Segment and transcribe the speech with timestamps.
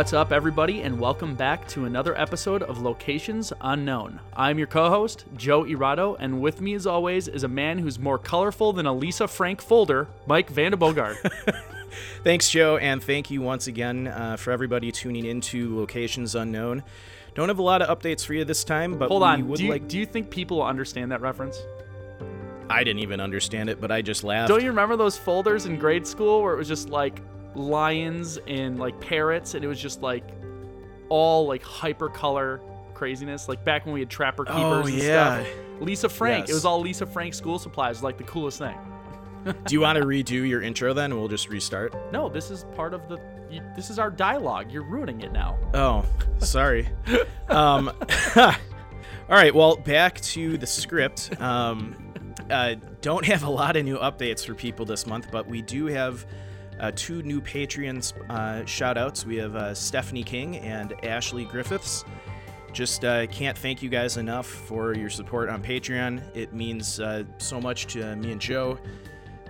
[0.00, 4.18] What's up, everybody, and welcome back to another episode of Locations Unknown.
[4.34, 7.98] I'm your co host, Joe Irado, and with me, as always, is a man who's
[7.98, 11.16] more colorful than a Lisa Frank folder, Mike Vandebogard.
[12.24, 16.82] Thanks, Joe, and thank you once again uh, for everybody tuning into Locations Unknown.
[17.34, 19.52] Don't have a lot of updates for you this time, but Hold on.
[19.52, 19.86] Do you, like.
[19.86, 21.60] do you think people will understand that reference?
[22.70, 24.48] I didn't even understand it, but I just laughed.
[24.48, 27.20] Don't you remember those folders in grade school where it was just like
[27.54, 30.24] lions and like parrots, and it was just like
[31.08, 32.60] all like hyper color
[32.94, 33.48] craziness?
[33.48, 35.42] Like back when we had Trapper Keepers Oh, and yeah.
[35.42, 35.52] stuff.
[35.80, 36.48] Lisa Frank.
[36.48, 38.76] It was all Lisa Frank school supplies, like the coolest thing.
[39.44, 41.16] Do you want to redo your intro then?
[41.16, 41.94] We'll just restart.
[42.12, 43.18] No, this is part of the.
[43.50, 44.70] You, this is our dialogue.
[44.70, 45.58] You're ruining it now.
[45.74, 46.04] Oh,
[46.38, 46.88] sorry.
[47.48, 47.88] um,
[48.36, 48.52] all
[49.30, 49.54] right.
[49.54, 51.40] Well, back to the script.
[51.40, 51.96] Um,
[52.50, 55.86] uh, don't have a lot of new updates for people this month, but we do
[55.86, 56.26] have
[56.80, 59.24] uh, two new Patreon uh, shout outs.
[59.24, 62.04] We have uh, Stephanie King and Ashley Griffiths.
[62.72, 66.22] Just uh, can't thank you guys enough for your support on Patreon.
[66.36, 68.78] It means uh, so much to me and Joe.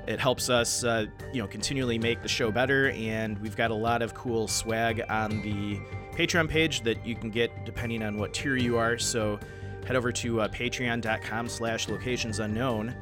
[0.07, 3.75] It helps us, uh, you know, continually make the show better, and we've got a
[3.75, 5.79] lot of cool swag on the
[6.17, 8.99] Patreon page that you can get depending on what tier you are.
[8.99, 9.39] So
[9.87, 12.95] head over to uh, patreon.com slash locations unknown.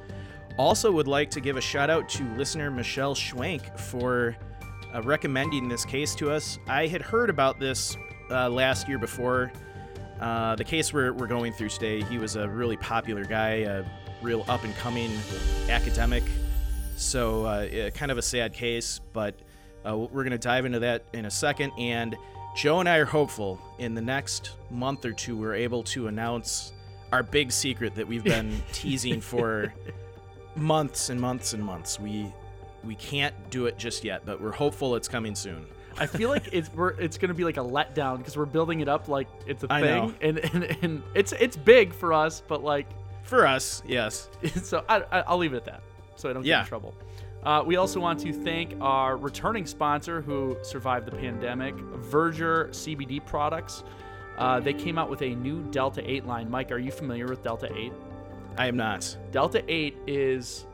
[0.59, 4.37] Also would like to give a shout out to listener Michelle Schwank for
[4.93, 6.59] uh, recommending this case to us.
[6.67, 7.97] I had heard about this
[8.29, 9.53] uh, last year before.
[10.21, 13.85] Uh, the case we're, we're going through today, he was a really popular guy, a
[14.21, 15.13] real up and coming
[15.69, 16.25] academic.
[16.97, 19.37] So, uh, kind of a sad case, but
[19.89, 21.71] uh, we're going to dive into that in a second.
[21.79, 22.17] And
[22.57, 26.73] Joe and I are hopeful in the next month or two, we're able to announce
[27.13, 29.73] our big secret that we've been teasing for
[30.59, 31.99] months and months and months.
[32.01, 32.33] We
[32.85, 35.67] we can't do it just yet, but we're hopeful it's coming soon.
[35.99, 38.89] I feel like it's we're it's gonna be like a letdown because we're building it
[38.89, 40.15] up like it's a I thing, know.
[40.21, 42.87] and, and and it's it's big for us, but like
[43.25, 44.29] For us, yes.
[44.63, 45.83] so I, I I'll leave it at that,
[46.17, 46.61] so I don't get Yeah.
[46.61, 46.95] in trouble.
[47.43, 53.25] Uh, we also want to thank our returning sponsor who survived the pandemic, Verger CBD
[53.25, 53.85] products.
[54.37, 56.51] Uh, they came out with a new Delta 8 line.
[56.51, 57.93] Mike, are you familiar with Delta 8?
[58.59, 59.17] I am not.
[59.31, 60.67] Delta 8 is,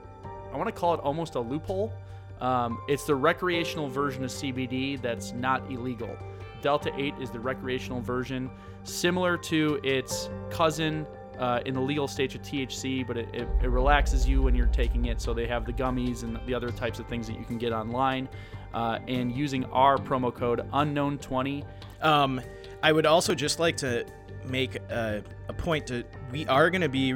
[0.52, 1.92] I want to call it almost a loophole.
[2.40, 6.16] Um, it's the recreational version of CBD that's not illegal.
[6.62, 8.50] Delta 8 is the recreational version,
[8.84, 11.06] similar to its cousin
[11.38, 14.66] uh, in the legal stage of THC, but it, it, it relaxes you when you're
[14.66, 15.20] taking it.
[15.20, 17.72] So they have the gummies and the other types of things that you can get
[17.72, 18.30] online.
[18.72, 21.64] Uh, and using our promo code unknown20,
[22.00, 22.40] Um,
[22.82, 24.06] I would also just like to
[24.46, 26.02] make a, a point to
[26.32, 27.14] we are going to be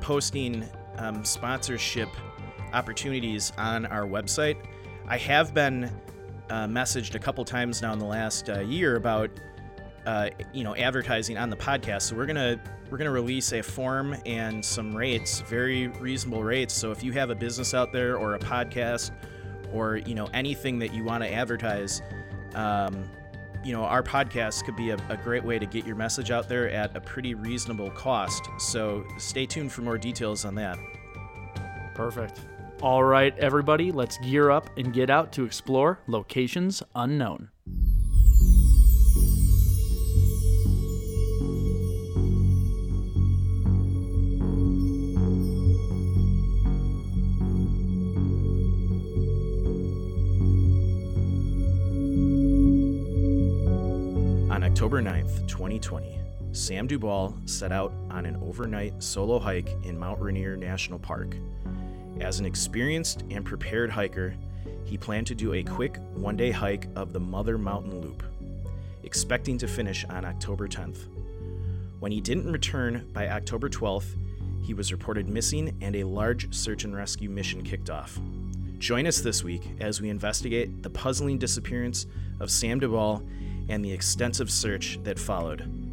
[0.00, 0.64] posting
[0.98, 2.08] um, sponsorship
[2.72, 4.56] opportunities on our website.
[5.06, 5.90] I have been
[6.50, 9.30] uh, messaged a couple times now in the last uh, year about
[10.06, 12.02] uh, you know advertising on the podcast.
[12.02, 12.60] So we're gonna
[12.90, 16.74] we're gonna release a form and some rates, very reasonable rates.
[16.74, 19.10] So if you have a business out there or a podcast
[19.72, 22.02] or you know anything that you want to advertise.
[22.54, 23.08] Um,
[23.68, 26.48] you know, our podcast could be a, a great way to get your message out
[26.48, 28.48] there at a pretty reasonable cost.
[28.58, 30.78] So stay tuned for more details on that.
[31.94, 32.40] Perfect.
[32.80, 37.50] All right, everybody, let's gear up and get out to explore locations unknown.
[54.88, 56.18] October 9th, 2020,
[56.52, 61.36] Sam Dubal set out on an overnight solo hike in Mount Rainier National Park.
[62.22, 64.34] As an experienced and prepared hiker,
[64.86, 68.22] he planned to do a quick one day hike of the Mother Mountain Loop,
[69.02, 71.00] expecting to finish on October 10th.
[72.00, 74.16] When he didn't return by October 12th,
[74.64, 78.18] he was reported missing and a large search and rescue mission kicked off.
[78.78, 82.06] Join us this week as we investigate the puzzling disappearance
[82.40, 83.22] of Sam Dubal
[83.68, 85.87] and the extensive search that followed.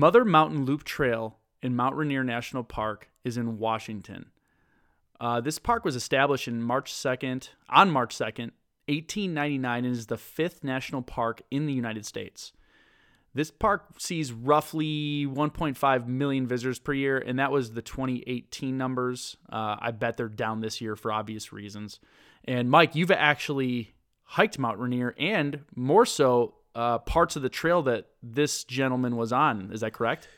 [0.00, 4.30] Mother Mountain Loop Trail in Mount Rainier National Park is in Washington.
[5.20, 8.52] Uh, this park was established in March 2nd, on March 2nd,
[8.88, 12.54] 1899, and is the fifth national park in the United States.
[13.34, 19.36] This park sees roughly 1.5 million visitors per year, and that was the 2018 numbers.
[19.52, 22.00] Uh, I bet they're down this year for obvious reasons.
[22.46, 23.92] And Mike, you've actually
[24.22, 29.32] hiked Mount Rainier, and more so, uh, parts of the trail that this gentleman was
[29.32, 29.70] on.
[29.72, 30.28] Is that correct?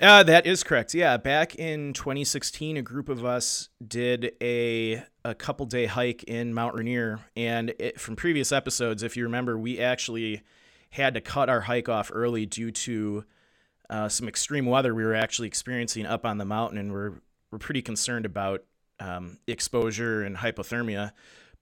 [0.00, 0.92] Uh, that is correct.
[0.92, 6.52] Yeah, back in 2016, a group of us did a a couple day hike in
[6.52, 10.42] Mount Rainier, and it, from previous episodes, if you remember, we actually
[10.90, 13.24] had to cut our hike off early due to
[13.88, 17.14] uh, some extreme weather we were actually experiencing up on the mountain, and we're
[17.50, 18.64] we're pretty concerned about
[18.98, 21.12] um, exposure and hypothermia.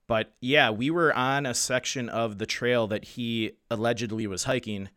[0.07, 4.89] But yeah, we were on a section of the trail that he allegedly was hiking,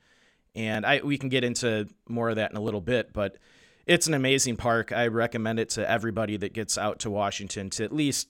[0.54, 3.12] and I we can get into more of that in a little bit.
[3.12, 3.38] But
[3.86, 4.90] it's an amazing park.
[4.92, 8.28] I recommend it to everybody that gets out to Washington to at least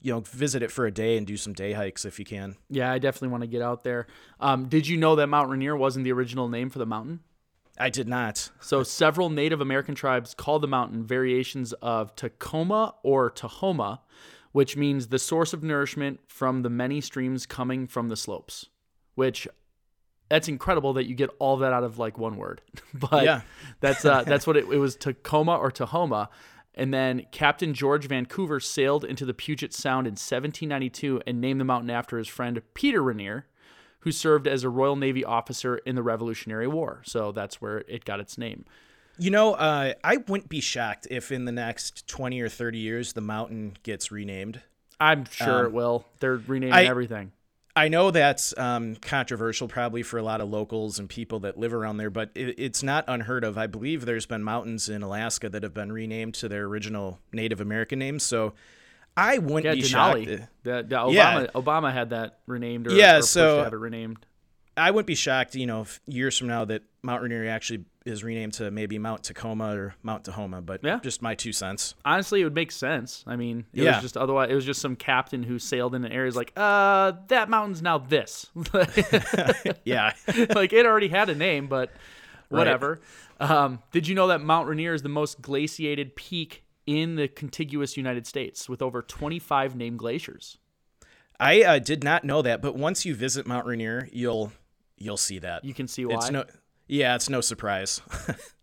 [0.00, 2.56] you know visit it for a day and do some day hikes if you can.
[2.70, 4.06] Yeah, I definitely want to get out there.
[4.40, 7.20] Um, did you know that Mount Rainier wasn't the original name for the mountain?
[7.78, 8.50] I did not.
[8.60, 14.00] So several Native American tribes call the mountain variations of Tacoma or Tahoma,
[14.58, 18.66] which means the source of nourishment from the many streams coming from the slopes.
[19.14, 19.46] Which
[20.28, 22.60] that's incredible that you get all that out of like one word.
[22.92, 23.42] but Yeah.
[23.80, 26.26] that's uh, that's what it, it was Tacoma or Tahoma.
[26.74, 31.64] And then Captain George Vancouver sailed into the Puget Sound in 1792 and named the
[31.64, 33.46] mountain after his friend Peter Rainier,
[34.00, 37.02] who served as a Royal Navy officer in the Revolutionary War.
[37.04, 38.64] So that's where it got its name.
[39.18, 43.12] You know, uh, I wouldn't be shocked if in the next 20 or 30 years
[43.14, 44.60] the mountain gets renamed.
[45.00, 46.04] I'm sure Um, it will.
[46.20, 47.32] They're renaming I- everything.
[47.76, 51.72] I know that's um, controversial probably for a lot of locals and people that live
[51.72, 53.56] around there, but it, it's not unheard of.
[53.56, 57.60] I believe there's been mountains in Alaska that have been renamed to their original Native
[57.60, 58.24] American names.
[58.24, 58.54] So
[59.16, 60.18] I wouldn't Yeah, be shocked.
[60.22, 60.48] Denali.
[60.64, 61.46] The, the Obama Yeah.
[61.54, 64.26] Obama had that renamed or, Yeah, or so- have it renamed.
[64.76, 68.24] I wouldn't be shocked, you know, if years from now that Mount Rainier actually is
[68.24, 70.98] renamed to maybe Mount Tacoma or Mount Tahoma, but Yeah.
[71.02, 71.94] just my two cents.
[72.04, 73.22] Honestly, it would make sense.
[73.26, 73.94] I mean, it Yeah.
[73.96, 76.52] was just otherwise it was just some captain who sailed in an area is like,
[76.56, 78.46] uh, that mountain's now this.
[79.84, 80.12] Yeah.
[80.54, 81.90] like it already had a name, but
[82.48, 83.00] whatever.
[83.40, 87.96] Um, did you know that Mount Rainier is the most glaciated peak in the contiguous
[87.96, 90.58] United States with over 25 named glaciers?
[91.38, 94.52] I uh, did not know that, but once you visit Mount Rainier, you'll
[94.96, 95.64] you'll see that.
[95.64, 96.14] You can see why.
[96.16, 96.44] It's no
[96.88, 98.00] Yeah, it's no surprise.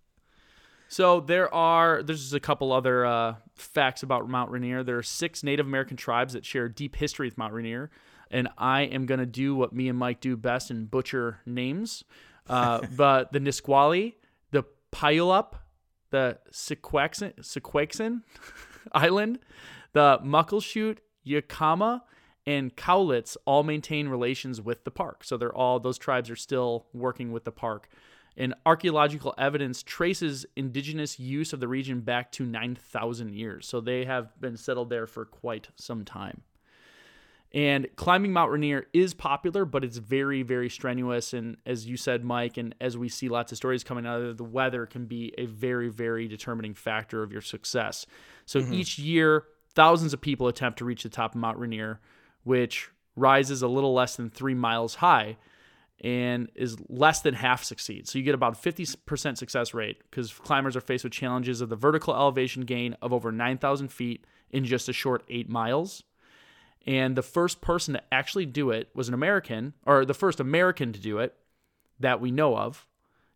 [0.96, 4.82] So there are there's just a couple other uh, facts about Mount Rainier.
[4.82, 7.90] There are six Native American tribes that share deep history with Mount Rainier,
[8.32, 12.06] and I am gonna do what me and Mike do best and butcher names.
[12.48, 14.16] Uh, but the Nisqually,
[14.52, 14.64] the
[14.94, 15.56] Puyallup,
[16.12, 18.22] the Squaxin
[18.94, 19.40] Island,
[19.92, 22.04] the Muckleshoot, Yakama,
[22.46, 25.24] and Cowlitz all maintain relations with the park.
[25.24, 27.90] So they're all those tribes are still working with the park.
[28.38, 33.66] And archaeological evidence traces indigenous use of the region back to 9,000 years.
[33.66, 36.42] So they have been settled there for quite some time.
[37.54, 41.32] And climbing Mount Rainier is popular, but it's very, very strenuous.
[41.32, 44.32] And as you said, Mike, and as we see lots of stories coming out of
[44.32, 48.06] it, the weather can be a very, very determining factor of your success.
[48.46, 48.74] So mm-hmm.
[48.74, 52.02] each year, thousands of people attempt to reach the top of Mount Rainier,
[52.44, 55.38] which rises a little less than three miles high
[56.06, 58.08] and is less than half succeed.
[58.08, 61.76] So you get about 50% success rate because climbers are faced with challenges of the
[61.76, 66.04] vertical elevation gain of over 9,000 feet in just a short eight miles.
[66.86, 70.94] And the first person to actually do it was an American, or the first American
[70.94, 71.36] to do it
[72.00, 72.86] that we know of,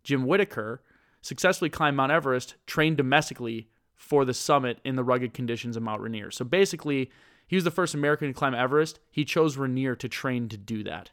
[0.04, 0.84] Jim Whittaker,
[1.22, 6.02] successfully climbed Mount Everest, trained domestically for the summit in the rugged conditions of Mount
[6.02, 6.30] Rainier.
[6.30, 7.10] So basically,
[7.48, 9.00] he was the first American to climb Everest.
[9.10, 11.10] He chose Rainier to train to do that.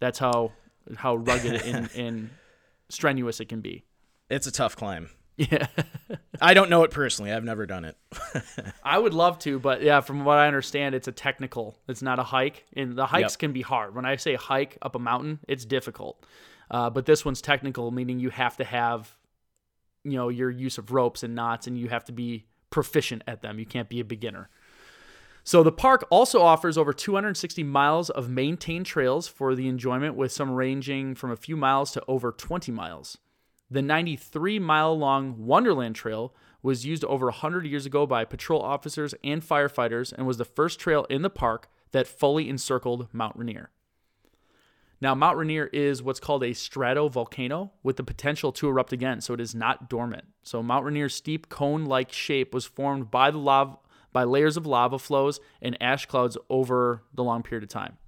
[0.00, 0.52] That's how
[0.96, 2.30] how rugged and, and
[2.88, 3.84] strenuous it can be.
[4.30, 5.10] it's a tough climb.
[5.36, 5.66] Yeah.
[6.40, 7.32] I don't know it personally.
[7.32, 7.96] I've never done it.
[8.84, 11.76] I would love to, but yeah, from what I understand, it's a technical.
[11.88, 13.38] It's not a hike, and the hikes Yep.
[13.40, 13.96] can be hard.
[13.96, 16.24] When I say hike up a mountain, it's difficult.
[16.70, 19.12] Uh, but this one's technical, meaning you have to have,
[20.04, 23.42] you know, your use of ropes and knots, and you have to be proficient at
[23.42, 23.58] them.
[23.58, 24.48] You can't be a beginner.
[25.46, 30.32] So the park also offers over 260 miles of maintained trails for the enjoyment, with
[30.32, 33.18] some ranging from a few miles to over 20 miles.
[33.70, 39.14] The 93 mile long Wonderland Trail was used over 100 years ago by patrol officers
[39.22, 43.70] and firefighters and was the first trail in the park that fully encircled Mount Rainier.
[45.00, 49.34] Now, Mount Rainier is what's called a stratovolcano with the potential to erupt again, so
[49.34, 50.24] it is not dormant.
[50.42, 53.76] So, Mount Rainier's steep cone like shape was formed by the lava,
[54.14, 57.98] by layers of lava flows and ash clouds over the long period of time.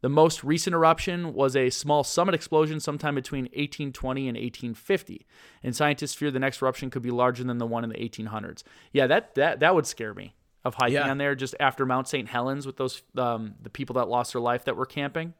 [0.00, 5.26] The most recent eruption was a small summit explosion sometime between 1820 and 1850,
[5.64, 8.62] and scientists fear the next eruption could be larger than the one in the 1800s.
[8.92, 11.10] Yeah, that that that would scare me of hiking Yeah.
[11.10, 12.28] on there just after Mount St.
[12.28, 15.34] Helens with those um, the people that lost their life that were camping.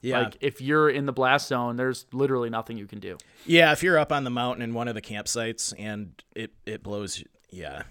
[0.00, 0.20] Yeah.
[0.20, 3.16] Like if you're in the blast zone, there's literally nothing you can do.
[3.46, 6.82] yeah, if you're up on the mountain in one of the campsites and it, it
[6.84, 7.84] blows, yeah.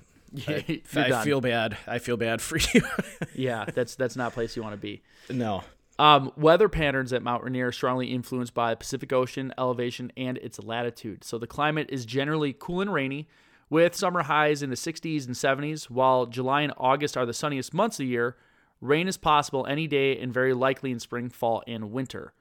[0.48, 1.78] I, I feel bad.
[1.88, 2.82] I feel bad for you.
[3.36, 5.02] yeah, that's that's not a place you want to be.
[5.30, 5.64] no.
[6.00, 10.40] Um, weather patterns at Mount Rainier are strongly influenced by the Pacific Ocean elevation and
[10.40, 11.24] its latitude.
[11.24, 13.28] So the climate is generally cool and rainy,
[13.70, 17.74] with summer highs in the 60s and 70s, while July and August are the sunniest
[17.76, 18.38] months of the year.
[18.82, 22.34] Rain is possible any day and very likely in spring, fall, and winter.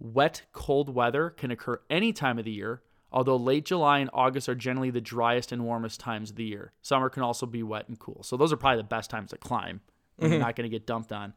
[0.00, 4.48] Wet, cold weather can occur any time of the year, although late July and August
[4.48, 6.72] are generally the driest and warmest times of the year.
[6.82, 8.22] Summer can also be wet and cool.
[8.22, 9.80] So those are probably the best times to climb.
[10.16, 11.34] when You're not going to get dumped on.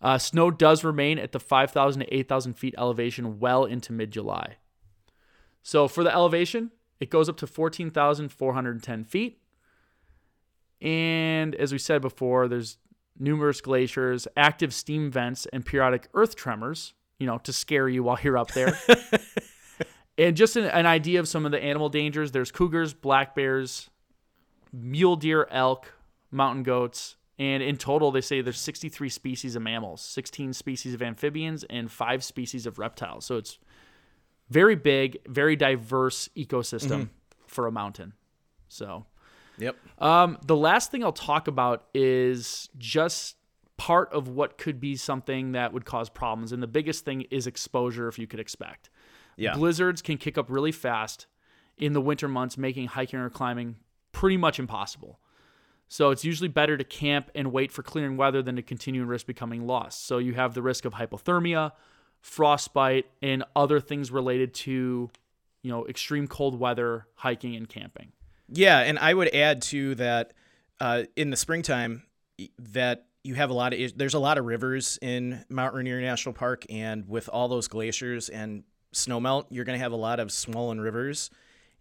[0.00, 4.56] Uh, snow does remain at the 5,000 to 8,000 feet elevation well into mid July.
[5.62, 9.40] So for the elevation, it goes up to 14,410 feet.
[10.80, 12.76] And as we said before, there's
[13.18, 18.18] numerous glaciers, active steam vents, and periodic earth tremors, you know, to scare you while
[18.22, 18.78] you're up there.
[20.18, 23.90] and just an, an idea of some of the animal dangers there's cougars, black bears,
[24.72, 25.92] mule deer, elk,
[26.30, 31.02] mountain goats, and in total, they say there's 63 species of mammals, 16 species of
[31.02, 33.24] amphibians, and five species of reptiles.
[33.24, 33.58] So it's
[34.50, 37.08] very big, very diverse ecosystem
[37.46, 38.12] for a mountain.
[38.68, 39.06] So
[39.58, 39.76] Yep.
[39.98, 43.36] um, the last thing I'll talk about is just
[43.76, 46.52] part of what could be something that would cause problems.
[46.52, 48.90] And the biggest thing is exposure, if you could expect.
[49.36, 49.54] Yeah.
[49.54, 51.26] Blizzards can kick up really fast
[51.76, 53.76] in the winter months, making hiking or climbing
[54.12, 55.18] pretty much impossible.
[55.88, 59.10] So it's usually better to camp and wait for clearing weather than to continue and
[59.10, 60.06] risk becoming lost.
[60.06, 61.72] So you have the risk of hypothermia,
[62.20, 65.10] frostbite, and other things related to,
[65.62, 68.12] you know, extreme cold weather, hiking and camping.
[68.48, 70.32] Yeah, and I would add to that
[70.80, 72.02] uh, in the springtime
[72.58, 76.34] that you have a lot of there's a lot of rivers in Mount Rainier National
[76.34, 78.64] Park, and with all those glaciers and
[78.94, 81.30] snowmelt, you're going to have a lot of swollen rivers,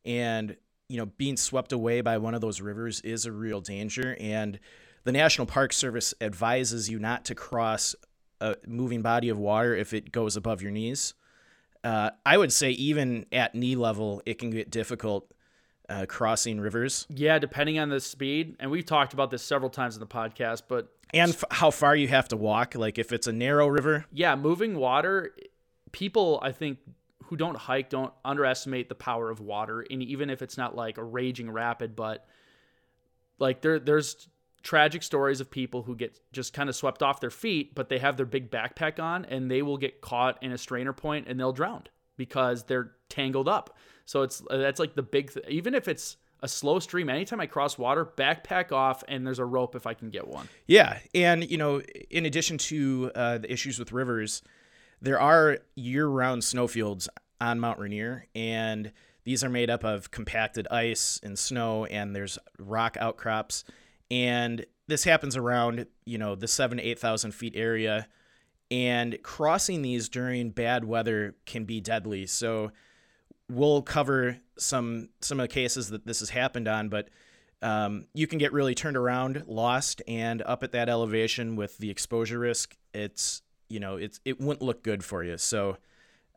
[0.05, 0.55] and
[0.89, 4.17] you know being swept away by one of those rivers is a real danger.
[4.19, 4.59] And
[5.03, 7.95] the National Park Service advises you not to cross
[8.41, 11.13] a moving body of water if it goes above your knees.
[11.83, 15.33] Uh, I would say even at knee level, it can get difficult
[15.89, 17.05] uh, crossing rivers.
[17.09, 20.63] Yeah, depending on the speed, and we've talked about this several times in the podcast,
[20.67, 22.75] but and f- how far you have to walk.
[22.75, 25.33] Like if it's a narrow river, yeah, moving water,
[25.91, 26.79] people I think
[27.33, 30.99] who don't hike don't underestimate the power of water, and even if it's not like
[30.99, 32.27] a raging rapid, but
[33.39, 34.27] like there there's
[34.61, 37.97] tragic stories of people who get just kind of swept off their feet, but they
[37.97, 41.39] have their big backpack on and they will get caught in a strainer point and
[41.39, 41.81] they'll drown
[42.17, 43.75] because they're tangled up.
[44.05, 47.47] So it's that's like the big th- even if it's a slow stream, anytime I
[47.47, 50.47] cross water, backpack off and there's a rope if I can get one.
[50.67, 50.99] yeah.
[51.15, 54.43] And you know, in addition to uh, the issues with rivers,
[55.01, 57.09] there are year-round snowfields
[57.43, 58.91] on Mount Rainier, and
[59.25, 63.65] these are made up of compacted ice and snow, and there's rock outcrops,
[64.09, 68.07] and this happens around you know the seven to eight thousand feet area,
[68.71, 72.25] and crossing these during bad weather can be deadly.
[72.25, 72.71] So
[73.49, 77.09] we'll cover some some of the cases that this has happened on, but
[77.61, 81.89] um, you can get really turned around, lost, and up at that elevation with the
[81.89, 82.77] exposure risk.
[82.93, 85.37] It's you know it's it wouldn't look good for you.
[85.37, 85.77] So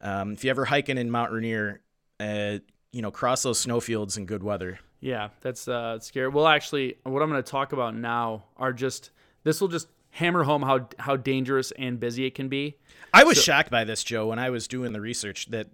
[0.00, 1.80] um, if you ever hiking in Mount Rainier,
[2.20, 2.58] uh,
[2.92, 4.78] you know cross those snowfields in good weather.
[5.00, 6.28] Yeah, that's uh, scary.
[6.28, 9.10] Well, actually, what I'm going to talk about now are just
[9.44, 12.76] this will just hammer home how how dangerous and busy it can be.
[13.12, 15.68] I was shocked by this, Joe, when I was doing the research that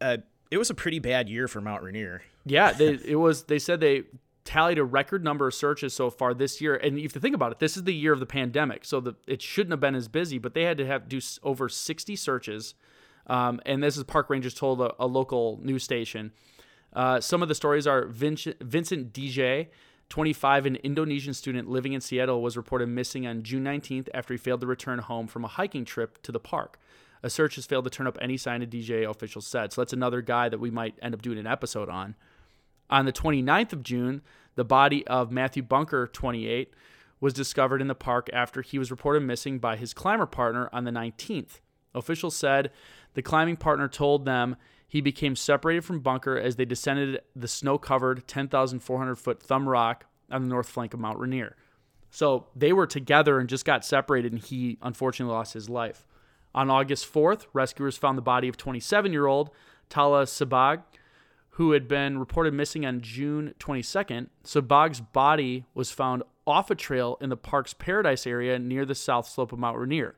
[0.00, 0.18] uh,
[0.50, 2.22] it was a pretty bad year for Mount Rainier.
[2.44, 3.44] Yeah, they, it was.
[3.44, 4.04] They said they
[4.44, 6.74] tallied a record number of searches so far this year.
[6.74, 9.14] And if you think about it, this is the year of the pandemic, so the,
[9.26, 10.38] it shouldn't have been as busy.
[10.38, 12.74] But they had to have do over 60 searches.
[13.28, 16.32] Um, and this is park rangers told a, a local news station.
[16.92, 19.68] Uh, some of the stories are Vincent, Vincent DJ,
[20.08, 24.38] 25, an Indonesian student living in Seattle, was reported missing on June 19th after he
[24.38, 26.78] failed to return home from a hiking trip to the park.
[27.22, 29.72] A search has failed to turn up any sign of DJ, officials said.
[29.72, 32.14] So that's another guy that we might end up doing an episode on.
[32.90, 34.22] On the 29th of June,
[34.54, 36.72] the body of Matthew Bunker, 28,
[37.20, 40.84] was discovered in the park after he was reported missing by his climber partner on
[40.84, 41.60] the 19th.
[41.94, 42.70] Officials said
[43.14, 47.76] the climbing partner told them he became separated from Bunker as they descended the snow
[47.76, 51.56] covered 10,400 foot Thumb Rock on the north flank of Mount Rainier.
[52.10, 56.06] So they were together and just got separated, and he unfortunately lost his life.
[56.54, 59.50] On August 4th, rescuers found the body of 27 year old
[59.90, 60.82] Tala Sabag,
[61.50, 64.28] who had been reported missing on June 22nd.
[64.44, 69.28] Sabag's body was found off a trail in the park's Paradise area near the south
[69.28, 70.14] slope of Mount Rainier.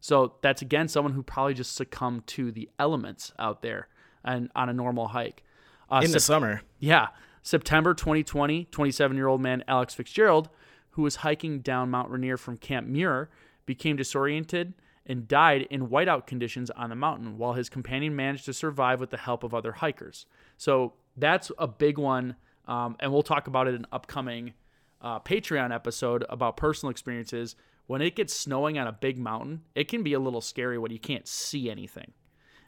[0.00, 3.88] So that's again someone who probably just succumbed to the elements out there
[4.24, 5.42] and on a normal hike.
[5.90, 6.62] Uh, in the summer.
[6.78, 7.08] Yeah.
[7.42, 10.48] September 2020, 27 year old man Alex Fitzgerald,
[10.90, 13.30] who was hiking down Mount Rainier from Camp Muir,
[13.66, 14.74] became disoriented
[15.06, 19.10] and died in whiteout conditions on the mountain, while his companion managed to survive with
[19.10, 20.26] the help of other hikers.
[20.56, 22.36] So that's a big one.
[22.68, 24.52] Um, and we'll talk about it in an upcoming
[25.00, 27.56] uh, Patreon episode about personal experiences.
[27.90, 30.92] When it gets snowing on a big mountain, it can be a little scary when
[30.92, 32.12] you can't see anything.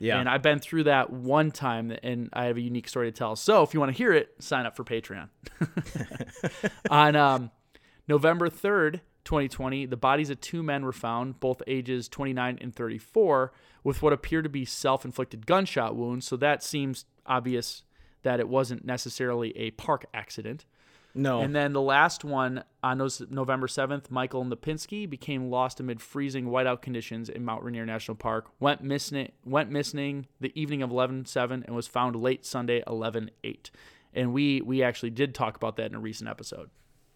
[0.01, 0.19] Yeah.
[0.19, 3.37] And I've been through that one time and I have a unique story to tell.
[3.37, 5.29] So if you want to hear it, sign up for Patreon.
[6.91, 7.53] On um,
[8.09, 13.53] November 3rd, 2020, the bodies of two men were found, both ages 29 and 34,
[13.85, 16.27] with what appear to be self inflicted gunshot wounds.
[16.27, 17.85] So that seems obvious
[18.25, 20.65] that it wasn't necessarily a park accident.
[21.15, 21.41] No.
[21.41, 22.99] And then the last one on
[23.31, 28.51] November 7th, Michael Lipinski became lost amid freezing whiteout conditions in Mount Rainier National Park.
[28.61, 33.71] Went missing went missing the evening of 11/7 and was found late Sunday 11/8.
[34.15, 36.71] And we we actually did talk about that in a recent episode.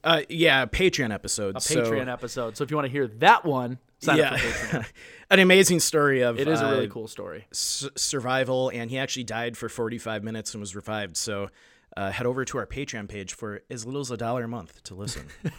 [0.05, 1.57] Uh, yeah, Patreon episode.
[1.57, 2.57] A Patreon so, episode.
[2.57, 4.35] So if you want to hear that one, sign yeah.
[4.35, 4.87] up for Patreon.
[5.31, 7.47] An amazing story of it is a really uh, cool story.
[7.51, 11.17] S- survival, and he actually died for 45 minutes and was revived.
[11.17, 11.49] So
[11.97, 14.83] uh, head over to our Patreon page for as little as a dollar a month
[14.85, 15.27] to listen.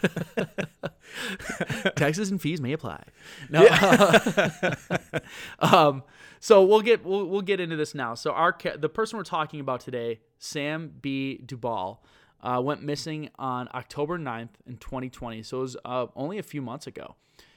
[1.96, 3.04] Taxes and fees may apply.
[3.50, 3.64] No.
[3.64, 4.76] Yeah.
[5.60, 6.04] um,
[6.40, 8.14] so we'll get we'll, we'll get into this now.
[8.14, 11.42] So our the person we're talking about today, Sam B.
[11.44, 11.98] Dubal,
[12.42, 15.44] uh, went missing on October 9th in 2020.
[15.44, 17.16] So it was uh, only a few months ago.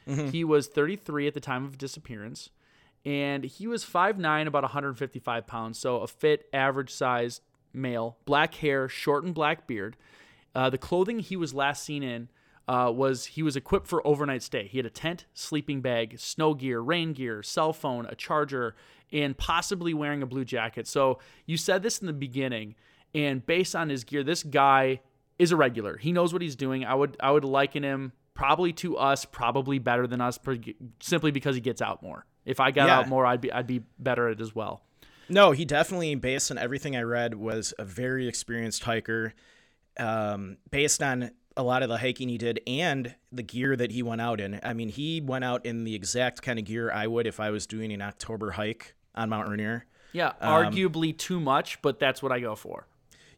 [0.09, 0.29] Mm-hmm.
[0.29, 2.49] He was 33 at the time of disappearance,
[3.05, 5.79] and he was 5'9", about 155 pounds.
[5.79, 9.97] So a fit, average size male, black hair, short and black beard.
[10.55, 12.29] Uh, the clothing he was last seen in
[12.69, 14.67] uh, was he was equipped for overnight stay.
[14.67, 18.75] He had a tent, sleeping bag, snow gear, rain gear, cell phone, a charger,
[19.13, 20.87] and possibly wearing a blue jacket.
[20.87, 22.75] So you said this in the beginning,
[23.15, 25.01] and based on his gear, this guy
[25.39, 25.97] is a regular.
[25.97, 26.85] He knows what he's doing.
[26.85, 30.39] I would I would liken him probably to us, probably better than us,
[31.01, 32.25] simply because he gets out more.
[32.45, 32.99] If I got yeah.
[33.01, 34.83] out more, I'd be I'd be better at it as well.
[35.31, 39.33] No, he definitely, based on everything I read, was a very experienced hiker.
[39.97, 44.03] Um, based on a lot of the hiking he did and the gear that he
[44.03, 44.61] went out in.
[44.63, 47.51] I mean, he went out in the exact kind of gear I would if I
[47.51, 49.87] was doing an October hike on Mount Rainier.
[50.13, 52.87] Yeah, um, arguably too much, but that's what I go for.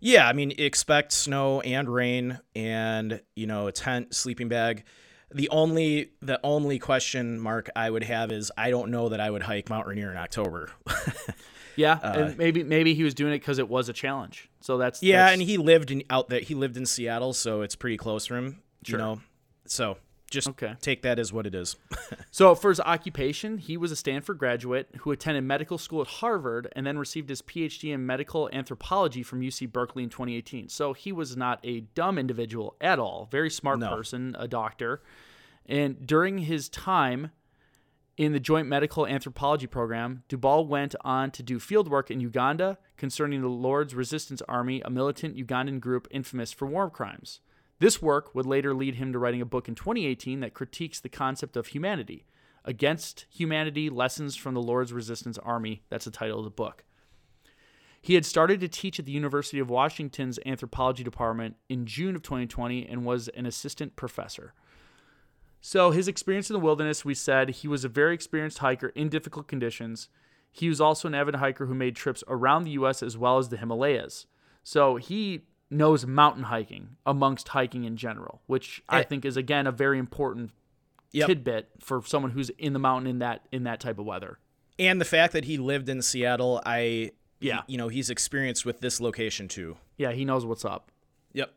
[0.00, 4.84] Yeah, I mean, expect snow and rain and, you know, a tent, sleeping bag.
[5.34, 9.30] The only the only question mark I would have is I don't know that I
[9.30, 10.70] would hike Mount Rainier in October.
[11.76, 14.50] Yeah, uh, and maybe maybe he was doing it because it was a challenge.
[14.60, 15.32] So that's yeah, that's...
[15.34, 16.40] and he lived in out there.
[16.40, 18.62] He lived in Seattle, so it's pretty close for him.
[18.84, 18.98] Sure.
[18.98, 19.20] You know,
[19.66, 19.96] so
[20.32, 20.74] just okay.
[20.80, 21.76] take that as what it is.
[22.30, 26.72] so for his occupation, he was a Stanford graduate who attended medical school at Harvard
[26.74, 30.68] and then received his PhD in medical anthropology from UC Berkeley in 2018.
[30.68, 33.28] So he was not a dumb individual at all.
[33.30, 33.94] Very smart no.
[33.94, 35.02] person, a doctor.
[35.66, 37.30] And during his time
[38.22, 43.40] in the Joint Medical Anthropology Program, Dubal went on to do fieldwork in Uganda concerning
[43.40, 47.40] the Lord's Resistance Army, a militant Ugandan group infamous for war crimes.
[47.80, 51.08] This work would later lead him to writing a book in 2018 that critiques the
[51.08, 52.24] concept of humanity.
[52.64, 55.82] Against Humanity Lessons from the Lord's Resistance Army.
[55.88, 56.84] That's the title of the book.
[58.00, 62.22] He had started to teach at the University of Washington's anthropology department in June of
[62.22, 64.54] 2020 and was an assistant professor.
[65.64, 69.08] So, his experience in the wilderness, we said he was a very experienced hiker in
[69.08, 70.08] difficult conditions.
[70.50, 73.00] He was also an avid hiker who made trips around the U.S.
[73.02, 74.26] as well as the Himalayas.
[74.64, 79.72] So he knows mountain hiking amongst hiking in general, which I think is again a
[79.72, 80.50] very important
[81.14, 81.26] Yep.
[81.28, 84.38] tidbit for someone who's in the mountain in that in that type of weather.
[84.78, 87.62] And the fact that he lived in Seattle, I Yeah.
[87.66, 89.76] you know, he's experienced with this location too.
[89.98, 90.90] Yeah, he knows what's up.
[91.34, 91.52] Yep.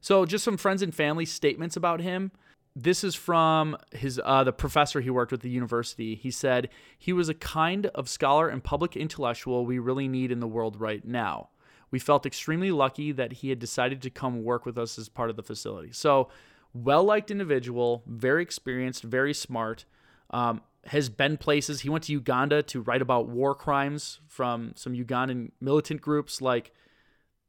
[0.00, 2.30] So just some friends and family statements about him.
[2.76, 6.16] This is from his uh, the professor he worked with the university.
[6.16, 10.40] He said he was a kind of scholar and public intellectual we really need in
[10.40, 11.50] the world right now.
[11.92, 15.30] We felt extremely lucky that he had decided to come work with us as part
[15.30, 15.92] of the facility.
[15.92, 16.28] So,
[16.72, 19.84] well liked individual, very experienced, very smart.
[20.30, 21.80] Um, has been places.
[21.80, 26.40] He went to Uganda to write about war crimes from some Ugandan militant groups.
[26.40, 26.72] Like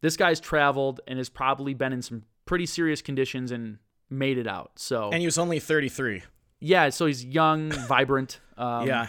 [0.01, 4.47] this guy's traveled and has probably been in some pretty serious conditions and made it
[4.47, 4.71] out.
[4.75, 6.23] So And he was only 33.
[6.59, 8.39] yeah, so he's young, vibrant.
[8.57, 9.07] Um, yeah.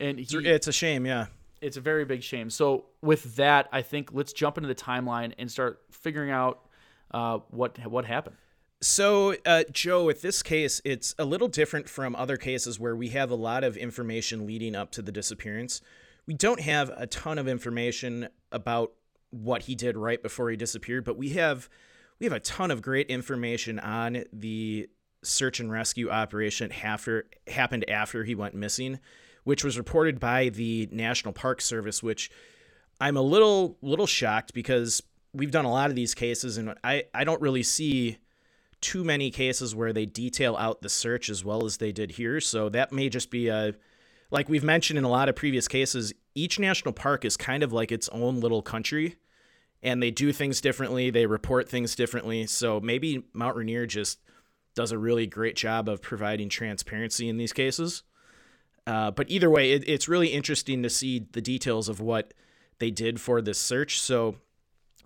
[0.00, 1.26] And It's, he, it's a shame, yeah.
[1.60, 2.50] it's a very big shame.
[2.50, 6.60] So with that, I think let's jump into the timeline and start figuring out
[7.12, 8.36] uh, what what happened.
[8.82, 13.08] So, uh, Joe, with this case, it's a little different from other cases where we
[13.08, 15.80] have a lot of information leading up to the disappearance.
[16.26, 18.92] We don't have a ton of information about
[19.30, 21.70] what he did right before he disappeared, but we have
[22.18, 24.88] we have a ton of great information on the
[25.22, 29.00] search and rescue operation after happened after he went missing,
[29.44, 32.30] which was reported by the National Park Service, which
[33.00, 35.02] I'm a little little shocked because
[35.34, 38.18] we've done a lot of these cases and I, I don't really see
[38.80, 42.40] too many cases where they detail out the search as well as they did here.
[42.40, 43.74] So that may just be a
[44.30, 47.72] like we've mentioned in a lot of previous cases, each national park is kind of
[47.72, 49.16] like its own little country
[49.82, 52.46] and they do things differently, they report things differently.
[52.46, 54.18] So maybe Mount Rainier just
[54.74, 58.02] does a really great job of providing transparency in these cases.
[58.86, 62.34] Uh, but either way, it, it's really interesting to see the details of what
[62.78, 64.00] they did for this search.
[64.00, 64.36] So,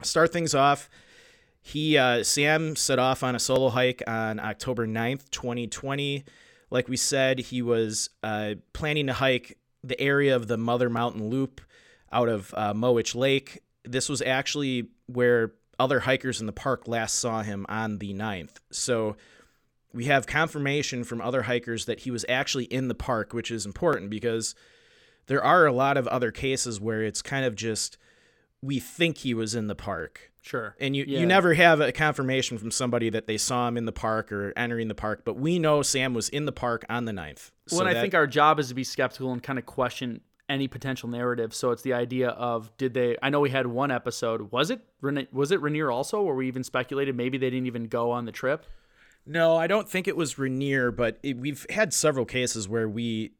[0.02, 0.90] start things off.
[1.62, 6.24] He uh, Sam set off on a solo hike on October 9th, 2020.
[6.70, 11.28] Like we said, he was uh, planning to hike the area of the Mother Mountain
[11.28, 11.60] Loop
[12.12, 13.60] out of uh, Mowich Lake.
[13.84, 18.56] This was actually where other hikers in the park last saw him on the 9th.
[18.70, 19.16] So
[19.92, 23.64] we have confirmation from other hikers that he was actually in the park, which is
[23.66, 24.54] important because
[25.26, 27.96] there are a lot of other cases where it's kind of just
[28.62, 30.74] we think he was in the park Sure.
[30.78, 31.20] and you, Yeah.
[31.20, 34.52] you never have a confirmation from somebody that they saw him in the park or
[34.56, 37.80] entering the park but we know sam was in the park on the 9th Well,
[37.80, 41.08] and I think our job is to be skeptical and kind of question any potential
[41.08, 41.54] narrative.
[41.54, 43.16] So it's the idea of did they?
[43.22, 44.50] I know we had one episode.
[44.52, 44.80] Was it
[45.32, 48.32] was it Rainier also, or we even speculated maybe they didn't even go on the
[48.32, 48.66] trip?
[49.26, 53.30] no i don't think it was rainier but it, we've had several cases where we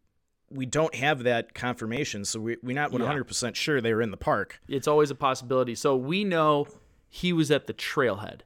[0.50, 4.16] we don't have that confirmation so we, we're not 100% sure they were in the
[4.18, 5.74] park It's always a possibility.
[5.74, 6.66] So we know
[7.08, 8.40] he was at the trailhead.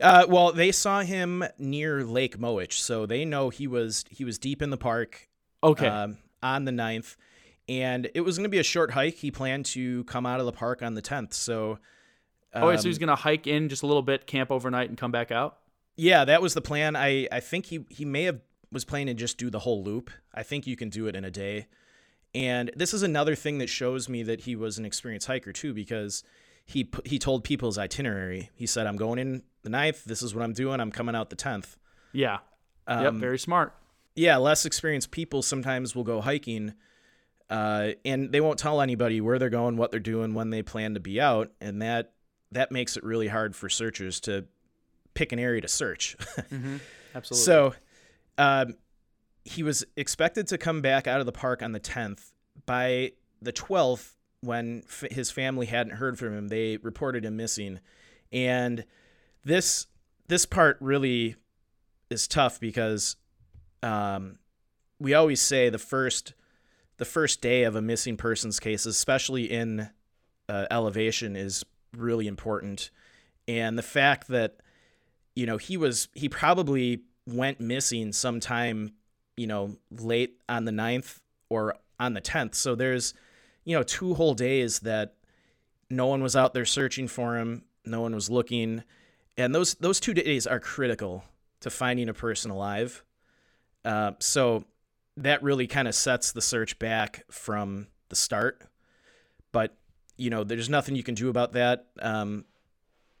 [0.00, 4.38] Uh, well, they saw him near Lake Mowich, so they know he was he was
[4.38, 5.28] deep in the park
[5.62, 5.86] Okay.
[5.88, 7.16] um, on the 9th.
[7.70, 9.14] And it was going to be a short hike.
[9.14, 11.34] He planned to come out of the park on the 10th.
[11.34, 11.78] So,
[12.52, 14.98] oh, wait, so um, he's gonna hike in just a little bit, camp overnight, and
[14.98, 15.58] come back out.
[15.96, 16.96] yeah, that was the plan.
[16.96, 18.40] I, I think he, he may have
[18.72, 20.10] was planning to just do the whole loop.
[20.34, 21.66] I think you can do it in a day.
[22.34, 25.72] And this is another thing that shows me that he was an experienced hiker too,
[25.74, 26.22] because
[26.64, 28.50] he he told people his itinerary.
[28.54, 30.04] He said, "I'm going in the 9th.
[30.04, 30.80] This is what I'm doing.
[30.80, 31.76] I'm coming out the 10th."
[32.12, 32.38] Yeah.
[32.88, 32.98] yep.
[33.08, 33.74] Um, Very smart.
[34.16, 36.74] yeah, less experienced people sometimes will go hiking,
[37.50, 40.94] uh, and they won't tell anybody where they're going, what they're doing, when they plan
[40.94, 42.12] to be out, and that
[42.52, 44.46] that makes it really hard for searchers to
[45.14, 46.16] pick an area to search.
[47.14, 47.44] Absolutely.
[47.44, 47.74] so,
[48.38, 48.74] um,
[49.44, 52.32] he was expected to come back out of the park on the 10th.
[52.66, 57.80] By the 12th, when f- his family hadn't heard from him, they reported him missing,
[58.32, 58.84] and
[59.44, 59.86] this
[60.28, 61.34] this part really
[62.10, 63.16] is tough because
[63.82, 64.38] um,
[65.00, 66.34] we always say the first
[67.00, 69.88] the first day of a missing persons case, especially in
[70.50, 71.64] uh, elevation, is
[71.96, 72.90] really important.
[73.48, 74.58] And the fact that
[75.34, 78.92] you know he was he probably went missing sometime
[79.36, 82.54] you know late on the 9th or on the 10th.
[82.54, 83.14] So there's
[83.64, 85.14] you know two whole days that
[85.88, 87.64] no one was out there searching for him.
[87.86, 88.84] No one was looking,
[89.38, 91.24] and those those two days are critical
[91.60, 93.02] to finding a person alive.
[93.86, 94.66] Uh, so
[95.20, 98.62] that really kind of sets the search back from the start.
[99.52, 99.76] But
[100.16, 101.86] you know, there's nothing you can do about that.
[102.00, 102.44] Um,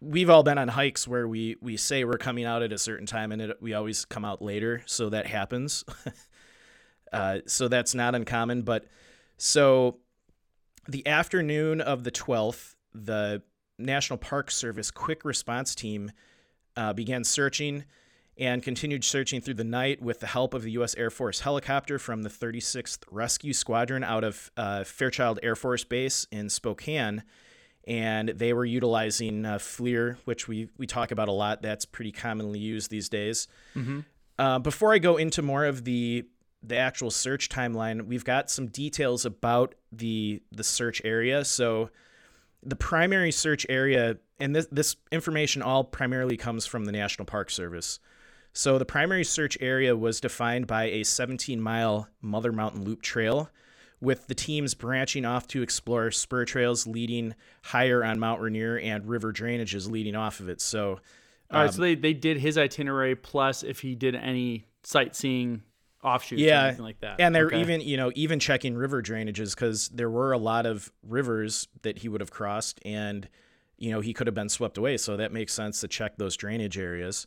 [0.00, 3.06] we've all been on hikes where we we say we're coming out at a certain
[3.06, 4.82] time, and it, we always come out later.
[4.86, 5.84] So that happens.
[7.12, 8.62] uh, so that's not uncommon.
[8.62, 8.86] But
[9.36, 9.98] so
[10.88, 13.42] the afternoon of the 12th, the
[13.78, 16.12] National Park Service Quick Response Team
[16.76, 17.84] uh, began searching
[18.40, 20.94] and continued searching through the night with the help of the U.S.
[20.96, 26.26] Air Force helicopter from the 36th Rescue Squadron out of uh, Fairchild Air Force Base
[26.32, 27.22] in Spokane.
[27.86, 31.60] And they were utilizing uh, FLIR, which we, we talk about a lot.
[31.60, 33.46] That's pretty commonly used these days.
[33.76, 34.00] Mm-hmm.
[34.38, 36.24] Uh, before I go into more of the
[36.62, 41.44] the actual search timeline, we've got some details about the the search area.
[41.44, 41.90] So
[42.62, 47.50] the primary search area, and this this information all primarily comes from the National Park
[47.50, 47.98] Service.
[48.52, 53.50] So the primary search area was defined by a 17 mile Mother Mountain Loop trail,
[54.00, 59.06] with the teams branching off to explore spur trails leading higher on Mount Rainier and
[59.06, 60.60] river drainages leading off of it.
[60.60, 61.00] So.
[61.52, 65.62] All right, so um, they, they did his itinerary plus if he did any sightseeing
[66.02, 67.20] offshoots yeah, or anything like that.
[67.20, 67.60] And they're Okay.
[67.60, 71.98] even, you know, even checking river drainages because there were a lot of rivers that
[71.98, 73.28] he would have crossed, and
[73.78, 74.96] you know he could have been swept away.
[74.96, 77.26] So that makes sense to check those drainage areas.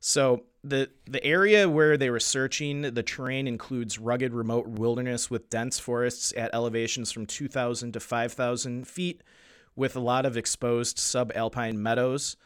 [0.00, 5.50] So the the area where they were searching, the terrain includes rugged, remote wilderness with
[5.50, 9.22] dense forests at elevations from 2,000 to 5,000 feet,
[9.76, 12.36] with a lot of exposed subalpine meadows,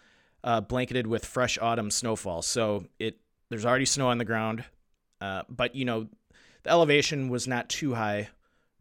[0.45, 2.43] uh, blanketed with fresh autumn snowfall.
[2.43, 4.65] So it there's already snow on the ground,
[5.21, 6.09] uh, but you know
[6.63, 8.29] the elevation was not too high.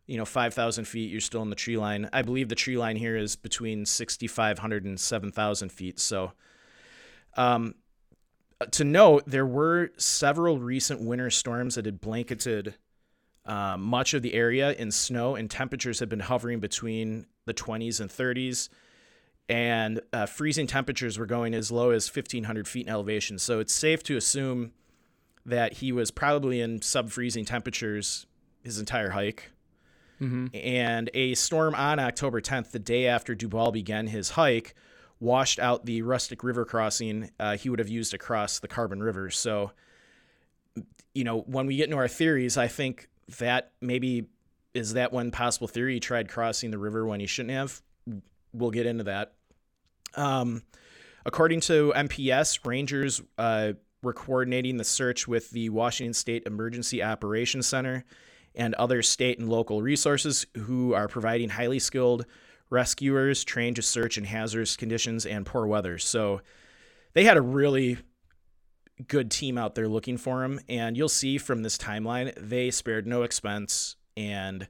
[0.08, 2.10] You know, 5,000 feet, you're still in the tree line.
[2.12, 6.00] I believe the tree line here is between 6,500 and 7,000 feet.
[6.02, 6.34] So,
[7.38, 7.76] um,
[8.66, 12.76] to note, there were several recent winter storms that had blanketed
[13.46, 18.00] uh, much of the area in snow, and temperatures had been hovering between the 20s
[18.00, 18.70] and 30s.
[19.50, 23.38] And uh, freezing temperatures were going as low as 1,500 feet in elevation.
[23.38, 24.72] So it's safe to assume
[25.46, 28.28] that he was probably in sub freezing temperatures
[28.64, 29.52] his entire hike.
[30.54, 34.76] And a storm on October 10th, the day after Dubal began his hike,
[35.22, 39.02] washed out the rustic river crossing uh, he would have used to cross the Carbon
[39.02, 39.30] River.
[39.30, 39.72] So,
[41.14, 43.08] you know, when we get into our theories, I think
[43.38, 44.26] that maybe
[44.74, 47.82] is that one possible theory he tried crossing the river when he shouldn't have.
[48.52, 49.34] We'll get into that.
[50.16, 50.64] Um,
[51.26, 57.68] according to NPS, Rangers uh, were coordinating the search with the Washington State Emergency Operations
[57.68, 58.06] Center
[58.56, 62.26] and other state and local resources who are providing highly skilled
[62.72, 66.00] rescuers trained to search in hazardous conditions and poor weather.
[66.00, 66.42] So
[67.14, 68.00] they had a really
[69.08, 70.60] good team out there looking for him.
[70.68, 73.98] And you'll see from this timeline, they spared no expense.
[74.18, 74.68] And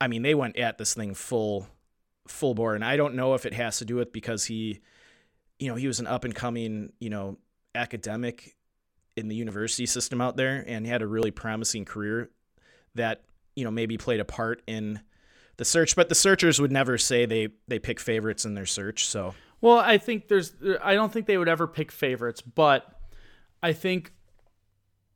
[0.00, 1.68] I mean, they went at this thing full,
[2.26, 2.74] full bore.
[2.74, 4.80] And I don't know if it has to do with because he,
[5.58, 7.38] you know, he was an up and coming, you know,
[7.74, 8.56] academic
[9.16, 12.30] in the university system out there and he had a really promising career
[12.94, 13.22] that,
[13.54, 15.00] you know, maybe played a part in
[15.60, 15.94] the search.
[15.94, 19.06] But the searchers would never say they, they pick favorites in their search.
[19.06, 20.54] So, Well, I think there's.
[20.82, 22.86] I don't think they would ever pick favorites, but
[23.62, 24.12] I think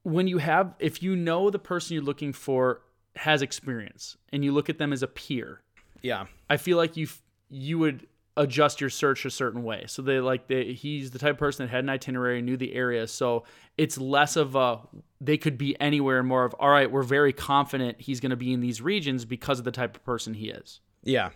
[0.02, 2.82] when you have, if you know the person you're looking for
[3.16, 5.62] has experience, and you look at them as a peer,
[6.02, 6.26] yeah.
[6.50, 7.08] I feel like you
[7.48, 9.84] you would adjust your search a certain way.
[9.86, 12.74] So they like they, he's the type of person that had an itinerary, knew the
[12.74, 13.44] area, so
[13.78, 14.80] it's less of a
[15.20, 18.36] they could be anywhere and more of all right, we're very confident he's going to
[18.36, 20.80] be in these regions because of the type of person he is.
[21.02, 21.30] Yeah.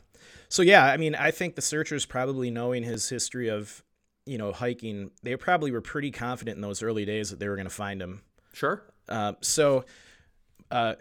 [0.48, 3.84] So yeah, I mean, I think the searchers probably knowing his history of,
[4.26, 7.56] you know, hiking, they probably were pretty confident in those early days that they were
[7.56, 8.22] going to find him.
[8.52, 8.82] Sure.
[9.08, 9.84] Uh, so,
[10.70, 10.94] uh,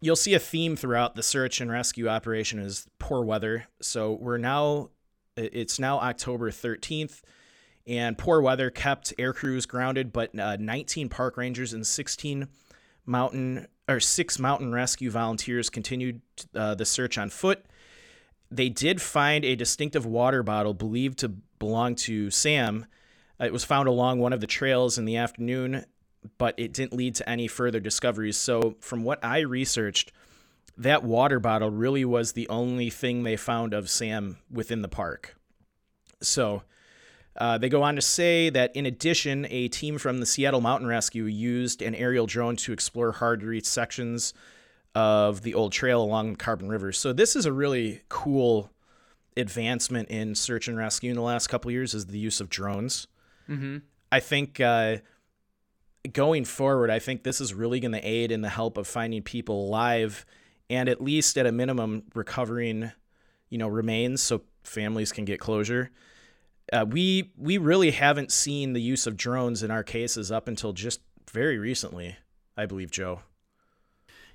[0.00, 3.66] you'll see a theme throughout the search and rescue operation is poor weather.
[3.80, 4.90] So we're now,
[5.36, 7.22] it's now October 13th,
[7.86, 12.48] and poor weather kept air crews grounded, but uh, 19 park rangers and 16
[13.06, 16.22] mountain or six mountain rescue volunteers continued
[16.54, 17.64] uh, the search on foot.
[18.50, 22.86] They did find a distinctive water bottle believed to belong to Sam.
[23.40, 25.84] It was found along one of the trails in the afternoon,
[26.38, 28.36] but it didn't lead to any further discoveries.
[28.36, 30.12] So, from what I researched,
[30.76, 35.36] that water bottle really was the only thing they found of Sam within the park.
[36.20, 36.62] So,
[37.36, 40.86] uh, they go on to say that in addition, a team from the Seattle Mountain
[40.86, 44.34] Rescue used an aerial drone to explore hard to reach sections
[44.94, 46.92] of the old trail along the Carbon River.
[46.92, 48.70] So this is a really cool
[49.36, 52.48] advancement in search and rescue in the last couple of years is the use of
[52.48, 53.08] drones.
[53.48, 53.78] Mm-hmm.
[54.12, 54.98] I think uh,
[56.12, 59.22] going forward, I think this is really going to aid in the help of finding
[59.22, 60.24] people alive
[60.70, 62.92] and at least at a minimum recovering,
[63.50, 65.90] you know, remains so families can get closure.
[66.72, 70.72] Uh, we we really haven't seen the use of drones in our cases up until
[70.72, 71.00] just
[71.30, 72.16] very recently,
[72.56, 73.20] I believe, Joe.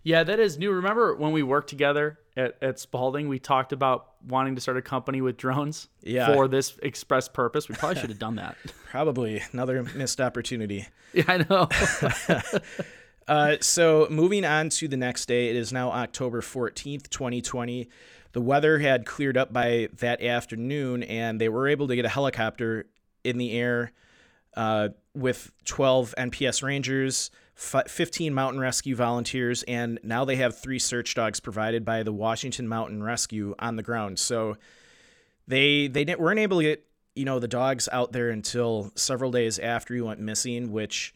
[0.03, 0.71] Yeah, that is new.
[0.71, 4.81] Remember when we worked together at, at Spalding, we talked about wanting to start a
[4.81, 6.33] company with drones Yeah.
[6.33, 7.67] for this express purpose.
[7.67, 8.55] We probably should have done that.
[8.89, 10.87] Probably another missed opportunity.
[11.13, 11.67] yeah, I know.
[13.29, 17.87] Uh, so moving on to the next day, it is now October 14th, 2020.
[18.31, 22.09] The weather had cleared up by that afternoon, and they were able to get a
[22.09, 22.87] helicopter
[23.23, 23.91] in the air
[24.57, 30.79] uh, with 12 NPS Rangers, fi 15 mountain rescue volunteers, and now they have three
[30.79, 34.17] search dogs provided by the Washington Mountain Rescue on the ground.
[34.17, 34.57] So
[35.47, 36.83] they they weren't able to get
[37.15, 41.13] you know the dogs out there until several days after he went missing, which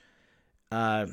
[0.71, 1.07] uh,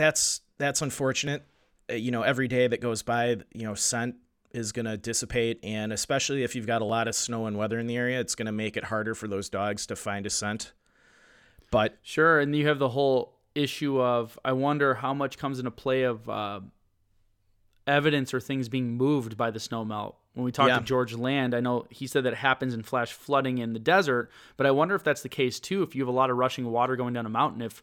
[0.00, 1.44] that's that's unfortunate.
[1.90, 4.16] Uh, you know, every day that goes by, you know, scent
[4.52, 7.78] is going to dissipate, and especially if you've got a lot of snow and weather
[7.78, 10.30] in the area, it's going to make it harder for those dogs to find a
[10.30, 10.72] scent.
[11.70, 15.70] But Sure, and you have the whole issue of I wonder how much comes into
[15.70, 16.60] play of uh,
[17.86, 20.16] evidence or things being moved by the snow melt.
[20.34, 20.78] When we talked Yeah.
[20.78, 24.30] to George Land, I know he said that happens in flash flooding in the desert,
[24.56, 25.82] but I wonder if that's the case too.
[25.82, 27.82] If you have a lot of rushing water going down a mountain, if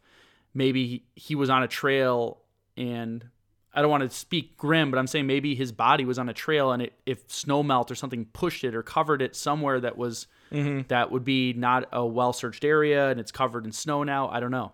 [0.58, 2.39] maybe he- he was on a trail
[2.76, 3.30] and
[3.74, 6.34] I don't want to speak grim, but I'm saying maybe his body was on a
[6.34, 9.98] trail and it, if snow melt or something pushed it or covered it somewhere that
[9.98, 10.82] was mm-hmm.
[10.88, 14.30] that would be not a well searched area and it's covered in snow now.
[14.30, 14.72] I don't know.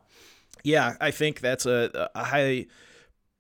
[0.64, 2.68] yeah, I think that's a, a high,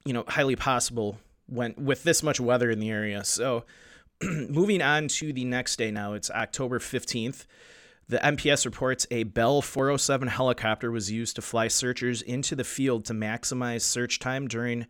[0.04, 3.24] you know, highly possible when with this much weather in the area.
[3.24, 3.64] So
[4.22, 7.46] moving on to the next day now, it's October 15th.
[8.10, 13.06] The NPS reports a Bell 407 helicopter was used to fly searchers into the field
[13.06, 14.88] to maximize search time during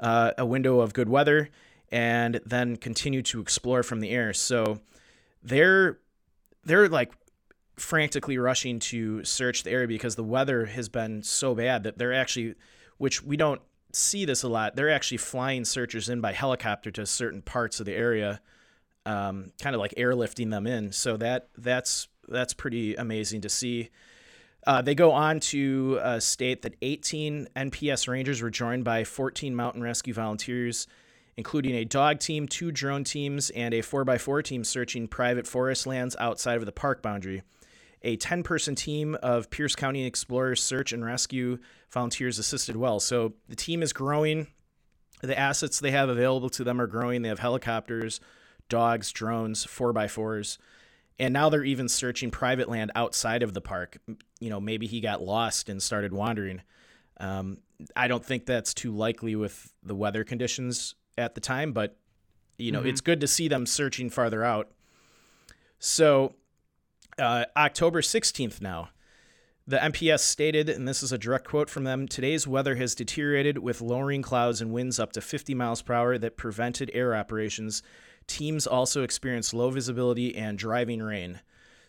[0.00, 1.50] uh, a window of good weather
[1.92, 4.32] and then continue to explore from the air.
[4.32, 4.80] So
[5.42, 5.98] they're
[6.64, 7.12] they're like
[7.76, 12.12] frantically rushing to search the area because the weather has been so bad that they're
[12.12, 12.54] actually
[12.98, 13.60] which we don't
[13.92, 17.86] see this a lot they're actually flying searchers in by helicopter to certain parts of
[17.86, 18.40] the area
[19.04, 23.90] um, kind of like airlifting them in so that that's that's pretty amazing to see
[24.66, 29.54] uh, they go on to uh, state that 18 NPS Rangers were joined by 14
[29.56, 30.86] mountain rescue volunteers,
[31.36, 36.14] including a dog team, two drone teams, and a 4x4 team searching private forest lands
[36.20, 37.42] outside of the park boundary.
[38.02, 41.58] A 10 person team of Pierce County Explorers search and rescue
[41.90, 43.00] volunteers assisted well.
[43.00, 44.48] So the team is growing.
[45.22, 47.22] The assets they have available to them are growing.
[47.22, 48.20] They have helicopters,
[48.68, 50.58] dogs, drones, 4x4s
[51.22, 53.96] and now they're even searching private land outside of the park.
[54.40, 56.62] You know, maybe he got lost and started wandering.
[57.18, 57.58] Um,
[57.94, 61.96] I don't think that's too likely with the weather conditions at the time, but
[62.58, 64.72] you know, it's good to see them searching farther out.
[65.78, 66.34] So,
[67.18, 68.90] uh, October 16th now.
[69.64, 73.58] The NPS stated, and this is a direct quote from them today's weather has deteriorated
[73.58, 77.80] with lowering clouds and winds up to 50 miles per hour that prevented air operations.
[78.32, 81.40] Teams also experienced low visibility and driving rain.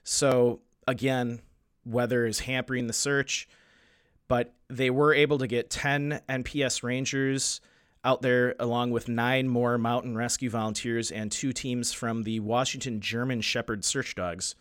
[0.04, 1.40] So, again,
[1.86, 3.48] weather is hampering the search,
[4.28, 7.62] but they were able to get 10 NPS Rangers
[8.04, 13.00] out there, along with nine more mountain rescue volunteers and two teams from the Washington
[13.00, 14.56] German Shepherd Search Dogs.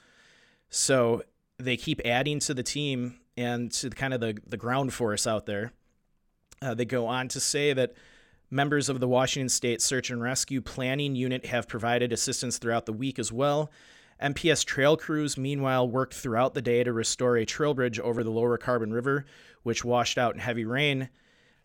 [0.70, 1.24] So,
[1.58, 5.46] they keep adding to the team and to kind of the, the ground force out
[5.46, 5.72] there.
[6.60, 7.94] Uh, they go on to say that
[8.52, 12.92] members of the Washington State Search and Rescue Planning Unit have provided assistance throughout the
[12.92, 13.72] week as well.
[14.22, 18.30] NPS trail crews, meanwhile, worked throughout the day to restore a trail bridge over the
[18.30, 19.24] lower Carbon River,
[19.62, 21.08] which washed out in heavy rain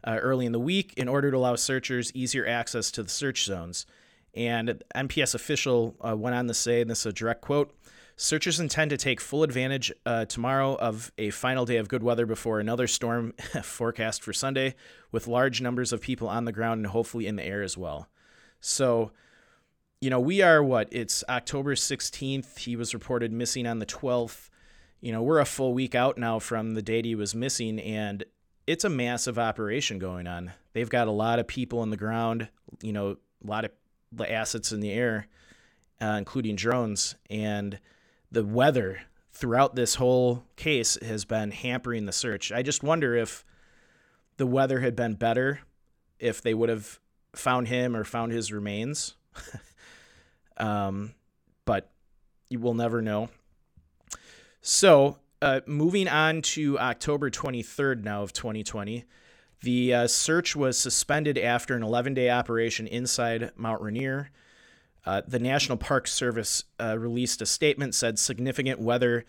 [0.04, 3.44] uh, early in the week in order to allow searchers easier access to the search
[3.44, 3.86] zones.
[4.34, 7.74] And NPS official uh, went on to say, and this is a direct quote
[8.20, 12.26] Searchers intend to take full advantage uh, tomorrow of a final day of good weather
[12.26, 14.74] before another storm forecast for Sunday,
[15.12, 18.10] with large numbers of people on the ground and hopefully in the air as well.
[18.60, 19.12] So,
[20.02, 20.88] you know, we are what?
[20.92, 22.58] It's October 16th.
[22.58, 24.50] He was reported missing on the 12th.
[25.00, 28.24] You know, we're a full week out now from the date he was missing, and
[28.66, 30.54] it's a massive operation going on.
[30.74, 32.50] They've got a lot of people on the ground,
[32.82, 33.72] you know, a lot of
[34.20, 35.28] assets in the air,
[36.02, 37.80] uh, including drones, and
[38.32, 39.02] the weather
[39.32, 42.52] throughout this whole case has been hampering the search.
[42.52, 43.46] I just wonder if
[44.38, 45.62] the weather had been better,
[46.20, 47.00] if they would have
[47.36, 49.16] found him or found his remains.
[50.58, 51.14] um,
[51.66, 51.90] but
[52.50, 53.30] you will never know.
[54.62, 59.06] So, uh, moving on to October 23rd now of 2020,
[59.62, 64.30] the uh, search was suspended after an 11 day operation inside Mount Rainier.
[65.08, 69.24] Uh, the National Park Service uh, released a statement said significant weather,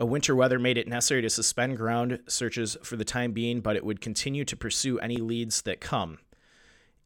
[0.00, 3.76] uh, winter weather made it necessary to suspend ground searches for the time being, but
[3.76, 6.18] it would continue to pursue any leads that come.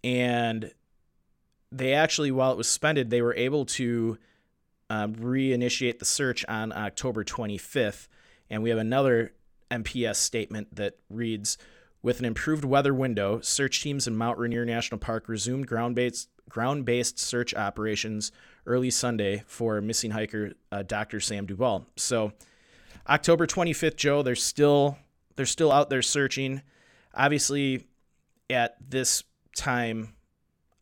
[0.05, 0.71] and
[1.73, 4.19] they actually, while it was suspended, they were able to
[4.91, 8.09] um, reinitiate the search on October 25th.
[8.51, 9.33] And we have another
[9.71, 11.57] NPS statement that reads
[12.03, 16.29] With an improved weather window, search teams in Mount Rainier National Park resumed ground based,
[16.49, 18.33] ground based search operations
[18.67, 21.21] early Sunday for missing hiker uh, Dr.
[21.21, 21.87] Sam Dubal.
[21.97, 22.33] So,
[23.09, 24.99] October 25th, Joe, they're still
[25.37, 26.63] they're still out there searching.
[27.15, 27.87] Obviously,
[28.51, 29.25] at this
[29.57, 30.15] time,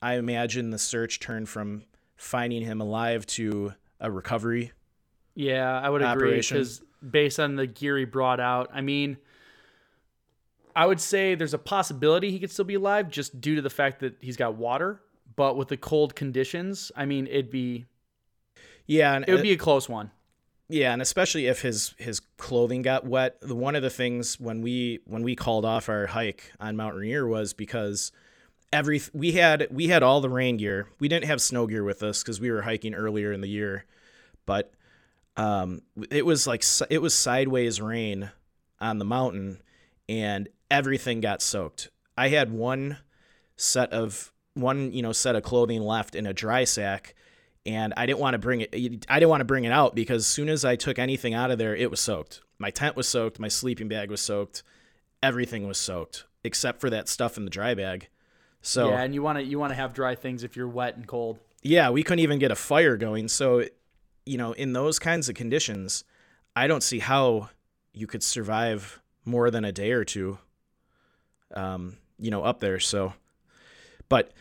[0.02, 1.84] I imagine the search turned from
[2.16, 4.72] finding him alive to a recovery.
[5.34, 9.16] Yeah, I would agree because based on the gear he brought out, I mean,
[10.74, 13.70] I would say there's a possibility he could still be alive just due to the
[13.70, 15.00] fact that he's got water.
[15.40, 17.86] But with the cold conditions, I mean, it'd be
[18.86, 20.10] Yeah, and it would be a close one.
[20.68, 23.40] Yeah, and especially if his his clothing got wet.
[23.40, 26.94] The one of the things when we when we called off our hike on Mount
[26.94, 28.12] Rainier was because
[28.70, 30.88] every we had we had all the rain gear.
[30.98, 33.86] We didn't have snow gear with us because we were hiking earlier in the year,
[34.44, 34.74] but
[35.38, 35.80] um,
[36.10, 38.30] it was like it was sideways rain
[38.78, 39.62] on the mountain,
[40.06, 41.88] and everything got soaked.
[42.14, 42.98] I had one
[43.56, 47.14] set of one you know set of clothing left in a dry sack
[47.66, 48.74] and I didn't want to bring it.
[49.08, 51.50] I didn't want to bring it out because as soon as I took anything out
[51.50, 52.40] of there, it was soaked.
[52.58, 53.38] My tent was soaked.
[53.38, 54.62] My sleeping bag was soaked.
[55.22, 58.08] Everything was soaked except for that stuff in the dry bag.
[58.62, 60.96] So Yeah, and you want to you want to have dry things if you're wet
[60.96, 61.38] and cold.
[61.62, 63.28] Yeah, we couldn't even get a fire going.
[63.28, 63.64] So,
[64.24, 66.04] you know, in those kinds of conditions,
[66.56, 67.50] I don't see how
[67.92, 70.38] you could survive more than a day or two.
[71.54, 72.80] Um, you know, up there.
[72.80, 73.12] So,
[74.10, 74.32] but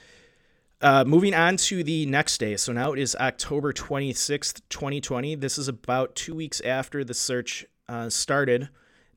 [0.82, 2.58] uh, moving on to the next day.
[2.58, 5.36] So now it is October 26th, 2020.
[5.36, 8.68] This is about two weeks after the search uh, started.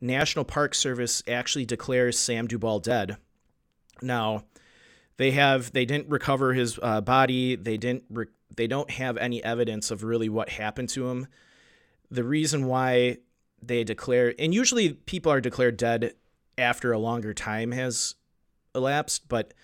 [0.00, 3.16] National Park Service actually declares Sam Dubal dead.
[4.00, 4.44] Now,
[5.16, 7.54] they have they didn't recover his uh, body.
[7.54, 8.26] They didn't re-
[8.56, 11.28] they don't have any evidence of really what happened to him.
[12.10, 13.18] The reason why
[13.62, 16.14] they declare and usually people are declared dead
[16.58, 18.16] after a longer time has
[18.74, 19.54] elapsed, but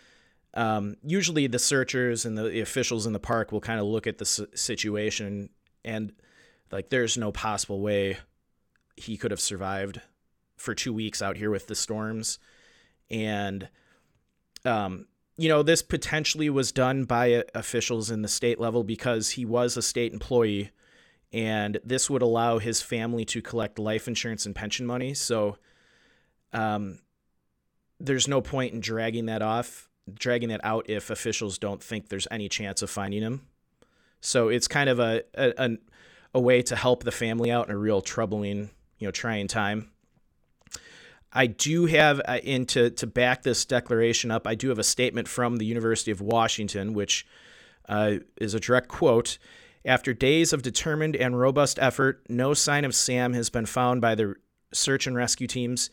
[0.59, 4.19] um, usually the searchers and the officials in the park will kind of look at
[4.19, 5.51] the situation
[5.85, 6.13] and
[6.73, 8.19] like there's no possible way
[8.97, 10.01] he could have survived
[10.57, 12.41] for two weeks out here with the storms.
[13.09, 13.69] And
[14.65, 15.07] um,
[15.37, 19.45] you know this potentially was done by uh, officials in the state level because he
[19.45, 20.73] was a state employee
[21.33, 25.15] and this would allow his family to collect life insurance and pension money.
[25.15, 25.57] So
[26.53, 26.99] um,
[28.01, 32.29] there's no point in dragging that off dragging that out if officials don't think there's
[32.31, 33.43] any chance of finding him.
[34.21, 35.77] So it's kind of a a,
[36.35, 39.91] a, way to help the family out in a real troubling, you know, trying time.
[41.33, 44.47] I do have uh, in to, to back this declaration up.
[44.47, 47.27] I do have a statement from the University of Washington, which
[47.89, 49.39] uh, is a direct quote.
[49.85, 54.15] After days of determined and robust effort, no sign of Sam has been found by
[54.15, 54.35] the
[54.73, 55.91] search and rescue teams.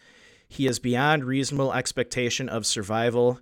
[0.47, 3.39] He is beyond reasonable expectation of survival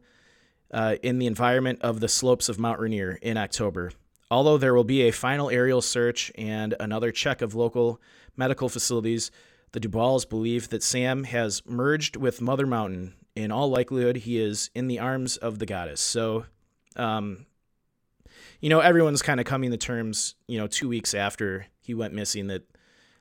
[0.73, 3.91] uh, in the environment of the slopes of Mount Rainier in October.
[4.31, 8.01] Although there will be a final aerial search and another check of local
[8.35, 9.29] medical facilities,
[9.71, 13.13] the Dubals believe that Sam has merged with Mother Mountain.
[13.35, 16.01] In all likelihood, he is in the arms of the goddess.
[16.01, 16.45] So,
[16.95, 17.45] um,
[18.59, 22.13] you know, everyone's kind of coming to terms, you know, two weeks after he went
[22.13, 22.63] missing that,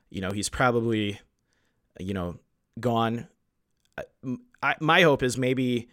[0.09, 1.19] you know, he's probably,
[1.99, 2.39] you know,
[2.79, 3.27] gone.
[4.61, 5.89] I, my hope is maybe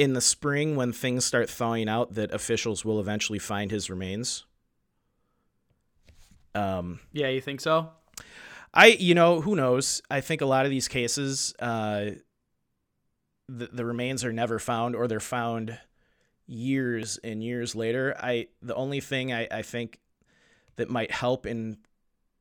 [0.00, 4.46] in the spring when things start thawing out that officials will eventually find his remains.
[6.54, 7.90] Um, Yeah, you think so?
[8.72, 10.00] I, you know, who knows?
[10.10, 12.12] I think a lot of these cases, uh,
[13.46, 15.78] the, the remains are never found or they're found
[16.46, 18.16] years and years later.
[18.18, 19.98] I, the only thing I, I think
[20.76, 21.76] that might help in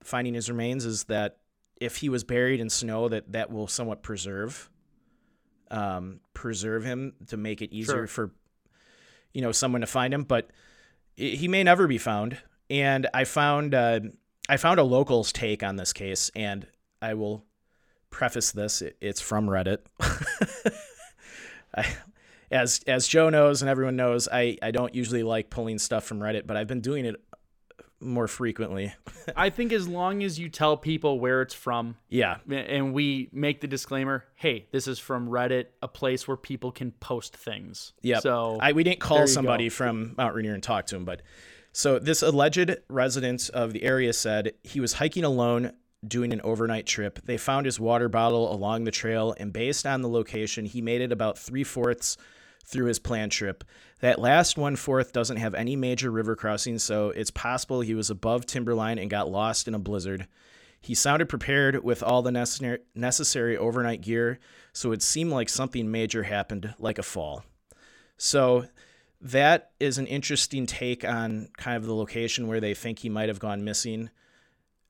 [0.01, 1.39] finding his remains is that
[1.81, 4.69] if he was buried in snow, that that will somewhat preserve,
[5.71, 8.07] um, preserve him to make it easier Sure.
[8.07, 8.31] for,
[9.33, 10.23] you know, someone to find him.
[10.23, 10.49] But
[11.15, 12.37] he may never be found.
[12.69, 13.99] And I found, uh,
[14.47, 16.67] I found a local's take on this case, and
[17.01, 17.45] I will
[18.09, 18.81] preface this.
[18.81, 19.79] it- It's from Reddit.
[21.75, 21.85] I,
[22.51, 26.19] as as Joe knows and everyone knows, I, I don't usually like pulling stuff from
[26.19, 27.15] Reddit, but I've been doing it
[28.01, 28.93] more frequently.
[29.35, 33.61] I think as long as you tell people where it's from Yeah, and we make
[33.61, 37.93] the disclaimer, hey, this is from Reddit, a place where people can post things.
[38.01, 38.19] yeah.
[38.19, 39.75] So I we didn't call somebody go.
[39.75, 41.21] from Mount Rainier and talk to him, but
[41.71, 45.73] so this alleged resident of the area said he was hiking alone
[46.07, 47.19] doing an overnight trip.
[47.25, 51.01] They found his water bottle along the trail, and based on the location, he made
[51.01, 52.17] it about three fourths
[52.69, 53.63] through his planned trip.
[53.99, 58.09] That last one fourth doesn't have any major river crossings, so it's possible he was
[58.09, 60.27] above timberline and got lost in a blizzard.
[60.79, 64.39] He sounded prepared with all the necessary, overnight gear,
[64.71, 67.43] so it seemed like something major happened, like a fall.
[68.17, 68.65] So
[69.19, 73.27] that is an interesting take on kind of the location where they think he might
[73.27, 74.09] have gone missing.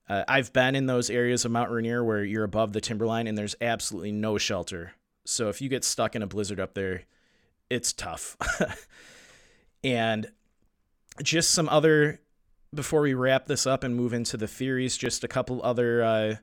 [0.07, 3.38] Uh, I've been in those areas of Mount Rainier where you're above the timberline and
[3.38, 4.93] there's absolutely no shelter.
[5.25, 7.03] So if you get stuck in a blizzard up there,
[7.70, 8.38] it's tough.
[9.84, 10.32] and
[11.22, 12.22] just some other
[12.74, 16.36] before we wrap this up and move into the theories, just a couple other uh,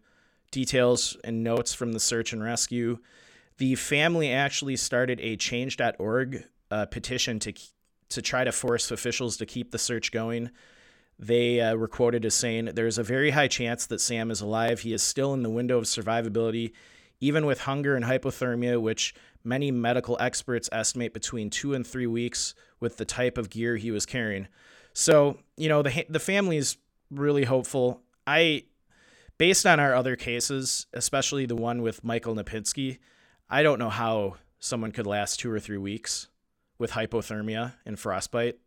[0.51, 2.99] details and notes from the search and rescue.
[3.59, 7.53] The family actually started a change.org uh, petition to
[8.09, 10.51] to try to force officials to keep the search going.
[11.19, 14.81] They uh, were quoted as saying, There's a very high chance that Sam is alive.
[14.81, 16.73] He is still in the window of survivability,
[17.21, 19.15] even with hunger and hypothermia, which
[19.47, 23.91] many medical experts estimate between two and three weeks with the type of gear he
[23.91, 24.49] was carrying.
[24.93, 26.77] So, you know, the the family is
[27.11, 28.03] really hopeful.
[28.27, 28.65] I
[29.39, 32.99] based on our other cases, especially the one with Michael Napinski,
[33.49, 36.29] I don't know how someone could last 2 or 3 weeks
[36.79, 38.59] with hypothermia and frostbite.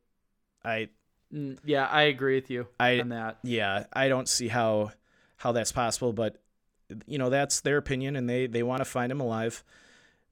[0.63, 0.89] I
[1.34, 3.39] mm, yeah, I agree with you I, on that.
[3.43, 4.91] Yeah, I don't see how
[5.38, 6.41] how that's possible, but
[7.05, 9.63] you know, that's their opinion and they they want to find him alive.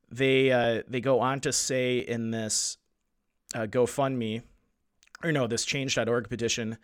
[0.10, 2.78] They uh, they go on to say in this
[3.53, 4.41] uh, GoFundMe
[5.24, 6.78] or no, this change.org petition,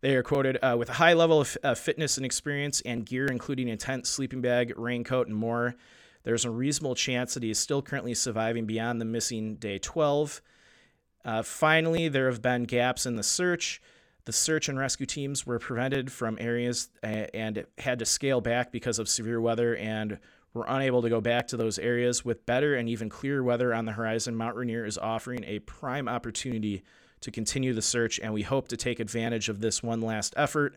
[0.00, 3.26] they are quoted uh, with a high level of uh, fitness and experience and gear,
[3.26, 5.74] including a tent, sleeping bag, raincoat, and more.
[6.24, 10.42] There's a reasonable chance that he is still currently surviving beyond the missing day 12.
[11.24, 13.80] Uh, finally, there have been gaps in the search.
[14.24, 18.98] The search and rescue teams were prevented from areas and had to scale back because
[18.98, 20.18] of severe weather and
[20.54, 22.24] were unable to go back to those areas.
[22.24, 26.08] With better and even clearer weather on the horizon, Mount Rainier is offering a prime
[26.08, 26.82] opportunity
[27.20, 30.76] to continue the search, and we hope to take advantage of this one last effort.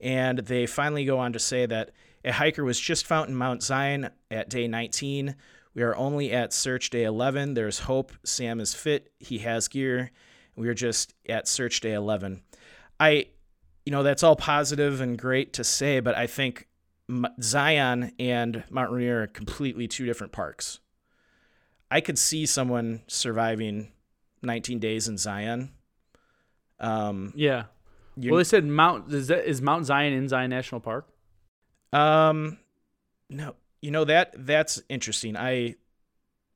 [0.00, 1.90] And they finally go on to say that
[2.24, 5.34] a hiker was just found in Mount Zion at day 19.
[5.74, 7.54] We are only at search day 11.
[7.54, 8.12] There's hope.
[8.24, 9.12] Sam is fit.
[9.18, 10.10] He has gear.
[10.56, 12.42] We are just at search day 11.
[12.98, 13.26] I,
[13.84, 16.67] you know, that's all positive and great to say, but I think
[17.40, 20.80] Zion and Mount Rainier are completely two different parks.
[21.90, 23.92] I could see someone surviving
[24.42, 25.70] 19 days in Zion.
[26.80, 27.64] Um, yeah.
[28.16, 31.08] Well, they said Mount is, that, is Mount Zion in Zion National Park.
[31.92, 32.58] Um,
[33.30, 35.36] no, you know that that's interesting.
[35.36, 35.76] I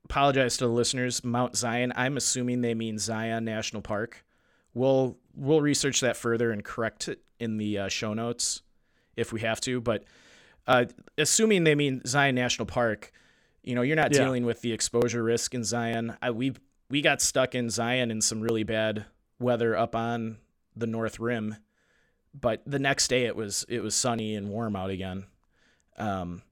[0.05, 1.23] apologize to the listeners.
[1.25, 1.93] Mount Zion.
[1.97, 4.25] I'm assuming they mean Zion National Park.
[4.75, 8.63] We'll we'll research that further and correct it in the uh, show notes
[9.17, 9.81] if we have to.
[9.81, 10.05] But
[10.67, 10.85] uh,
[11.19, 13.13] assuming they mean Zion National Park,
[13.63, 14.25] you know, you're not yeah.
[14.25, 16.17] dealing with the exposure risk in Zion.
[16.23, 16.55] I, we
[16.91, 19.07] we got stuck in Zion in some really bad
[19.39, 20.39] weather up on
[20.77, 21.57] the North Rim,
[22.35, 25.25] but the next day it was it was sunny and warm out again.
[25.97, 26.43] Um,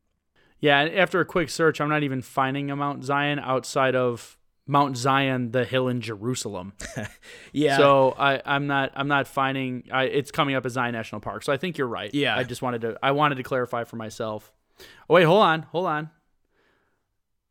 [0.61, 4.37] yeah, after a quick search, I'm not even finding a Mount Zion outside of
[4.71, 6.75] Mount Zion, the hill in Jerusalem.
[7.53, 7.77] yeah.
[7.77, 11.43] So I, I'm not I'm not finding I, it's coming up as Zion National Park.
[11.43, 12.15] So I think you're right.
[12.15, 12.37] Yeah.
[12.37, 14.53] I just wanted to I wanted to clarify for myself.
[14.79, 16.11] Oh wait, hold on, hold on.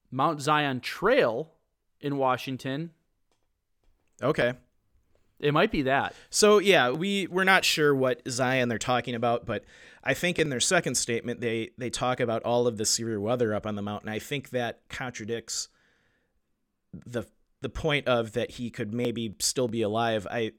[0.09, 1.51] Mount Zion Trail
[1.99, 2.91] in Washington.
[4.23, 4.53] Okay.
[5.41, 6.15] It might be that.
[6.29, 9.65] So yeah, we we're not sure what Zion they're talking about, but
[10.05, 13.53] I think in their second statement they they talk about all of the severe weather
[13.53, 14.07] up on the mountain.
[14.07, 15.67] I think that contradicts
[16.93, 17.23] the
[17.61, 20.27] the point of that he could maybe still be alive.
[20.29, 20.53] I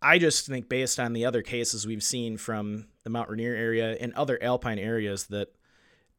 [0.00, 3.96] I just think based on the other cases we've seen from the Mount Rainier area
[4.00, 5.54] and other alpine areas that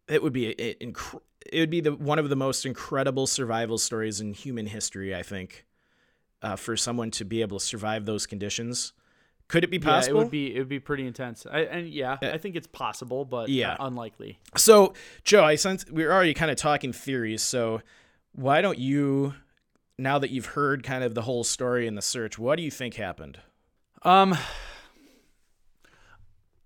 [0.08, 4.20] it would be a, it would be the one of the most incredible survival stories
[4.20, 5.16] in human history.
[5.16, 5.66] I think
[6.42, 8.94] uh, for someone to be able to survive those conditions.
[9.48, 10.18] Could it be possible?
[10.18, 10.56] Yeah, it would be.
[10.56, 11.48] It would be pretty intense.
[11.50, 14.38] I, and yeah, I think it's possible, but yeah, unlikely.
[14.56, 14.94] So,
[15.24, 17.42] Joe, I sense we're already kind of talking theories.
[17.42, 17.82] So,
[18.34, 19.34] why don't you,
[19.98, 22.72] now that you've heard kind of the whole story in the search, what do you
[22.72, 23.40] think happened?
[24.04, 24.38] Um,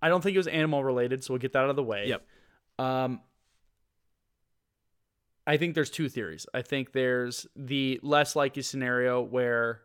[0.01, 2.07] I don't think it was animal related, so we'll get that out of the way.
[2.07, 2.25] Yep.
[2.79, 3.21] Um,
[5.45, 6.45] I think there's two theories.
[6.53, 9.81] I think there's the less likely scenario where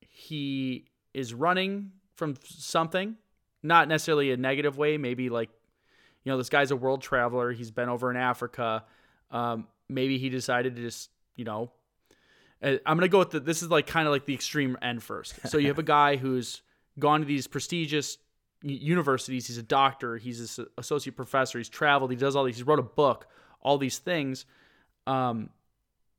[0.00, 3.16] he is running from something,
[3.62, 5.50] not necessarily a negative way, maybe like,
[6.24, 7.52] you know, this guy's a world traveler.
[7.52, 8.84] He's been over in Africa.
[9.30, 11.70] Um, maybe he decided to just, you know,
[12.62, 15.02] I'm going to go with the, this is like kind of like the extreme end
[15.02, 15.34] first.
[15.48, 16.62] So you have a guy who's
[16.98, 18.18] gone to these prestigious
[18.62, 19.46] universities.
[19.46, 20.16] He's a doctor.
[20.16, 21.58] He's an associate professor.
[21.58, 22.10] He's traveled.
[22.10, 23.28] He does all these, he wrote a book,
[23.60, 24.46] all these things
[25.06, 25.50] um,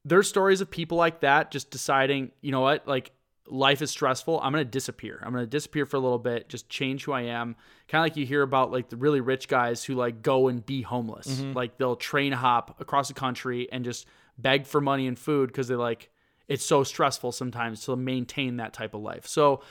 [0.05, 3.11] there's stories of people like that just deciding, you know what, like
[3.47, 4.39] life is stressful.
[4.41, 5.21] I'm going to disappear.
[5.23, 7.55] I'm going to disappear for a little bit, just change who I am.
[7.87, 10.65] Kind of like you hear about like the really rich guys who like go and
[10.65, 11.27] be homeless.
[11.27, 11.53] Mm-hmm.
[11.53, 14.05] Like they'll train hop across the country and just
[14.37, 16.09] beg for money and food because they like
[16.47, 19.27] it's so stressful sometimes to maintain that type of life.
[19.27, 19.61] So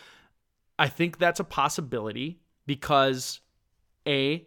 [0.78, 3.40] I think that's a possibility because
[4.06, 4.46] a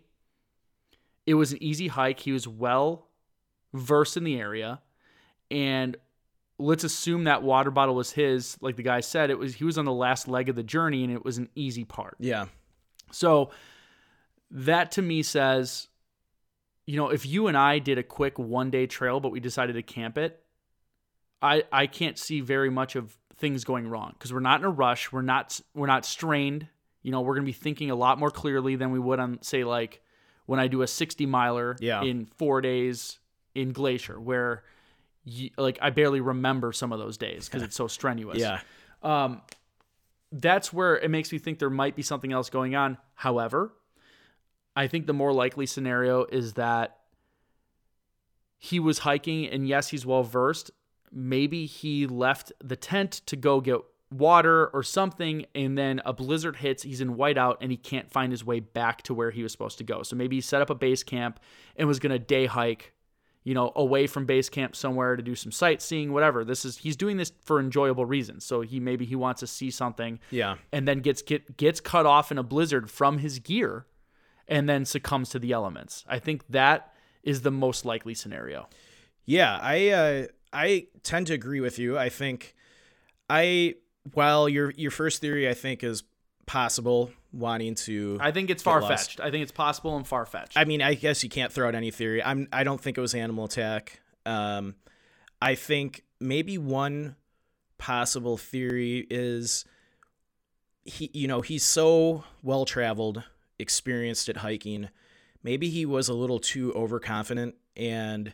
[1.25, 2.19] it was an easy hike.
[2.19, 3.07] He was well
[3.73, 4.81] versed in the area
[5.51, 5.95] and
[6.57, 9.77] let's assume that water bottle was his like the guy said it was he was
[9.77, 12.45] on the last leg of the journey and it was an easy part Yeah.
[13.11, 13.51] so
[14.51, 15.87] that to me says
[16.89, 19.73] you know if you and i did a quick one day trail but we decided
[19.73, 20.41] to camp it
[21.41, 24.69] i i can't see very much of things going wrong because we're not in a
[24.69, 26.67] rush we're not we're not strained
[27.03, 29.37] you know we're going to be thinking a lot more clearly than we would on
[29.41, 30.01] say like
[30.47, 32.01] when i do a 60 miler Yeah.
[32.03, 33.19] in four days
[33.53, 34.63] in glacier where
[35.23, 38.59] you, like i barely remember some of those days because it's so strenuous Yeah.
[39.03, 39.41] um,
[40.31, 42.97] that's where it makes me think there might be something else going on.
[43.15, 43.73] However,
[44.79, 46.97] I think the more likely scenario is that
[48.57, 50.71] he was hiking, and yes, he's well versed.
[51.11, 56.55] Maybe he left the tent to go get water or something, and then a blizzard
[56.55, 56.83] hits.
[56.83, 59.77] He's in whiteout, and he can't find his way back to where he was supposed
[59.79, 60.01] to go.
[60.03, 61.41] So maybe he set up a base camp
[61.75, 62.93] and was going to day hike
[63.45, 66.43] you know, away from base camp somewhere to do some sightseeing, whatever.
[66.43, 68.43] This is he's doing this for enjoyable reasons.
[68.43, 70.57] So he maybe he wants to see something Yeah.
[70.73, 73.85] and then gets get gets cut off in a blizzard from his gear
[74.49, 76.03] and then succumbs to the elements.
[76.07, 76.93] I think that
[77.23, 78.67] is the most likely scenario.
[79.25, 81.97] Yeah, I uh, I tend to agree with you.
[81.97, 82.55] I think
[83.29, 83.75] I
[84.13, 86.03] while your your first theory I think is
[86.45, 89.19] possible wanting to I think it's far fetched.
[89.19, 90.57] I think it's possible and far fetched.
[90.57, 92.23] I mean, I guess you can't throw out any theory.
[92.23, 94.01] I'm I don't think it was animal attack.
[94.25, 94.75] Um
[95.41, 97.15] I think maybe one
[97.77, 99.63] possible theory is
[100.85, 103.23] he you know, he's so well traveled,
[103.59, 104.89] experienced at hiking.
[105.43, 108.33] Maybe he was a little too overconfident and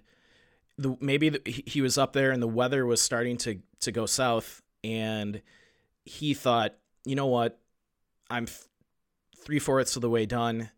[0.77, 4.05] the maybe the, he- was up there and the weather was starting to to go
[4.05, 5.41] south and
[6.03, 7.59] he thought, "You know what?
[8.29, 8.47] I'm
[9.37, 10.69] three fourths of the way done.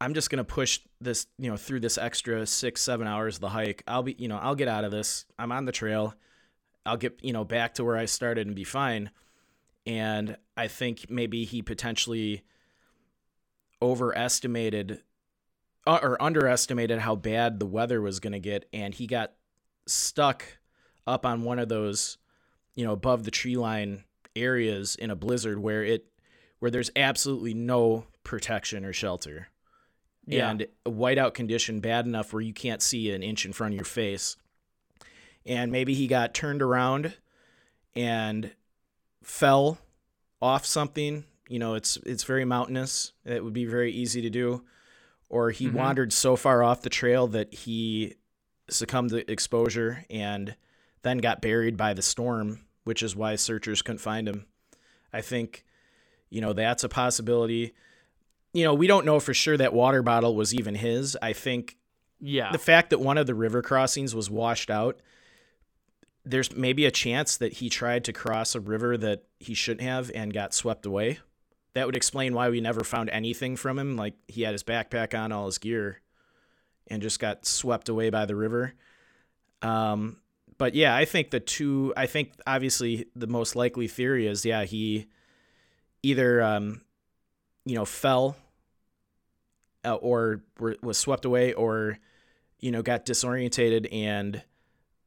[0.00, 3.48] I'm just gonna push this, you know, through this extra six, seven hours of the
[3.48, 3.82] hike.
[3.86, 5.24] I'll be, you know, I'll get out of this.
[5.38, 6.14] I'm on the trail.
[6.84, 9.10] I'll get, you know, back to where I started and be fine.
[9.86, 12.42] And I think maybe he potentially
[13.82, 15.02] overestimated
[15.86, 19.32] uh, or underestimated how bad the weather was gonna get, and he got
[19.86, 20.44] stuck
[21.06, 22.18] up on one of those,
[22.74, 24.04] you know, above the tree line
[24.36, 26.06] areas in a blizzard where it
[26.60, 29.48] where there's absolutely no protection or shelter.
[30.26, 30.50] Yeah.
[30.50, 33.76] And a whiteout condition bad enough where you can't see an inch in front of
[33.76, 34.36] your face.
[35.44, 37.14] And maybe he got turned around
[37.96, 38.52] and
[39.24, 39.78] fell
[40.40, 41.24] off something.
[41.48, 43.12] You know, it's it's very mountainous.
[43.24, 44.64] It would be very easy to do.
[45.28, 45.72] Or he Mhm.
[45.74, 48.14] wandered so far off the trail that he
[48.68, 50.56] succumbed to exposure and
[51.02, 54.46] then got buried by the storm, which is why searchers couldn't find him.
[55.12, 55.64] I think,
[56.30, 57.72] you know, that's a possibility.
[58.52, 61.16] You know, we don't know for sure that water bottle was even his.
[61.22, 61.76] I think
[62.20, 62.52] yeah.
[62.52, 65.00] the fact that one of the river crossings was washed out,
[66.24, 70.10] there's maybe a chance that he tried to cross a river that he shouldn't have
[70.14, 71.18] and got swept away.
[71.74, 73.96] That would explain why we never found anything from him.
[73.96, 76.00] Like he had his backpack on, all his gear,
[76.88, 78.74] and just got swept away by the river.
[79.62, 80.18] Um,
[80.58, 81.92] but yeah, I think the two.
[81.96, 85.06] I think obviously the most likely theory is yeah he
[86.02, 86.82] either um,
[87.64, 88.36] you know fell
[89.84, 91.98] uh, or were, was swept away or
[92.60, 94.42] you know got disorientated and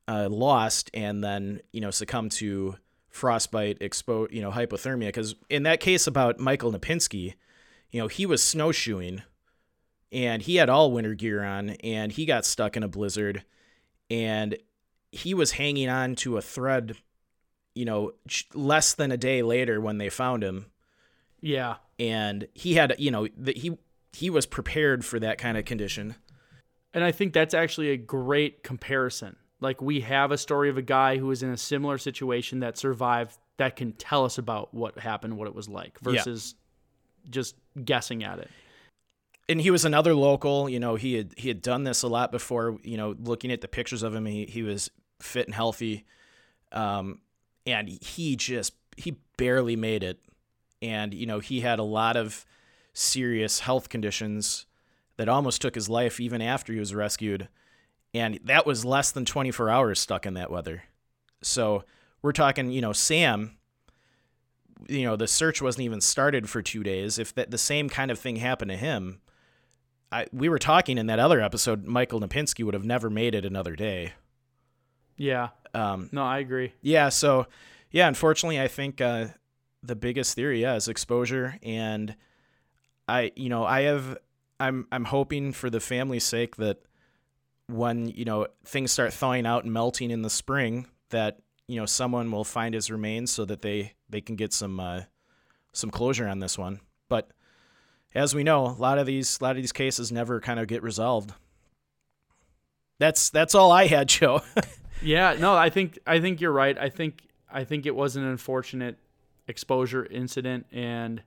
[0.07, 2.75] uh, lost and then you know succumbed to
[3.15, 7.33] frostbite expo you know hypothermia because in that case about michael napinski
[7.89, 9.21] you know he was snowshoeing
[10.11, 13.45] and he had all winter gear on and he got stuck in a blizzard
[14.09, 14.57] and
[15.13, 16.97] he was hanging on to a thread
[17.73, 18.11] you know
[18.53, 20.65] less than a day later when they found him
[21.39, 21.75] yeah.
[21.97, 23.77] and he had you know that he
[24.11, 26.15] he was prepared for that kind of condition
[26.93, 29.35] And I think that's actually a great comparison.
[29.65, 32.77] Like we have a story of a guy who was in a similar situation that
[32.77, 36.11] survived that can tell us about what happened, what it was like Yeah.
[36.13, 36.55] versus
[37.29, 38.49] just guessing at it.
[39.49, 42.31] and he was another local you know he had he had done this a lot
[42.31, 44.89] before you know looking at the pictures of him he, he was
[45.21, 46.05] fit and healthy
[46.71, 47.19] um
[47.65, 50.19] and he just he barely made it
[50.81, 52.45] and you know he had a lot of
[52.93, 54.65] serious health conditions
[55.17, 57.47] that almost took his life even after he was rescued
[58.15, 60.83] and that was less than 24 hours stuck in that weather
[61.41, 61.83] So
[62.21, 63.57] we're talking, you know, Sam.
[64.87, 67.17] You know, the search wasn't even started for two days.
[67.19, 69.21] If that the same kind of thing happened to him,
[70.11, 71.85] I we were talking in that other episode.
[71.85, 74.13] Michael Napinski would have never made it another day.
[75.17, 75.49] Yeah.
[75.73, 76.73] Um, No, I agree.
[76.81, 77.09] yeah.
[77.09, 77.47] So,
[77.91, 78.07] yeah.
[78.07, 79.27] Unfortunately, I think uh,
[79.81, 82.15] the biggest theory, yeah, is exposure, and
[83.07, 84.17] I, you know, I have,
[84.59, 86.77] I'm, I'm hoping for the family's sake that
[87.67, 91.85] when you know things start thawing out and melting in the spring, that you know
[91.85, 95.01] someone will find his remains so that they they can get some uh,
[95.73, 96.79] some closure on this one.
[97.09, 97.29] But
[98.13, 100.67] as we know, a lot of these a lot of these cases never kind of
[100.67, 101.33] get resolved.
[102.99, 104.41] That's that's all I had, Joe.
[105.01, 106.77] Yeah, no, I think I think you're right.
[106.77, 108.97] I think I think it was an unfortunate
[109.47, 111.21] exposure incident and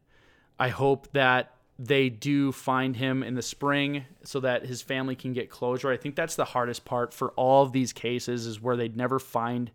[0.59, 5.33] I hope that they do find him in the spring so that his family can
[5.33, 5.91] get closure.
[5.91, 9.19] I think that's the hardest part for all of these cases is where they'd never
[9.19, 9.71] find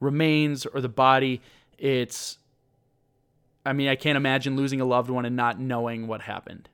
[0.00, 1.40] remains or the body.
[1.78, 2.38] It's
[3.64, 6.68] I mean, I can't imagine losing a loved one and not knowing what happened.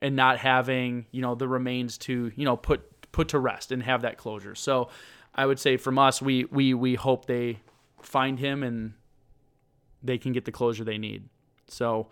[0.00, 3.82] And not having, you know, the remains to, you know, put put to rest and
[3.82, 4.54] have that closure.
[4.54, 4.90] So
[5.34, 7.58] I would say from us, we we we hope they
[8.00, 8.94] find him and
[10.02, 11.28] they can get the closure they need.
[11.66, 12.08] So,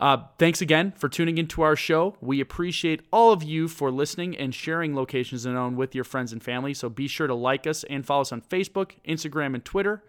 [0.00, 2.16] uh, thanks again for tuning into our show.
[2.20, 6.42] We appreciate all of you for listening and sharing locations unknown with your friends and
[6.42, 6.74] family.
[6.74, 10.02] So be sure to like us and follow us on Facebook, Instagram, and Twitter.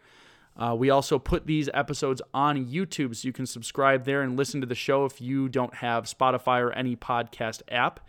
[0.57, 4.61] Uh, we also put these episodes on YouTube, so you can subscribe there and listen
[4.61, 7.99] to the show if you don't have Spotify or any podcast app.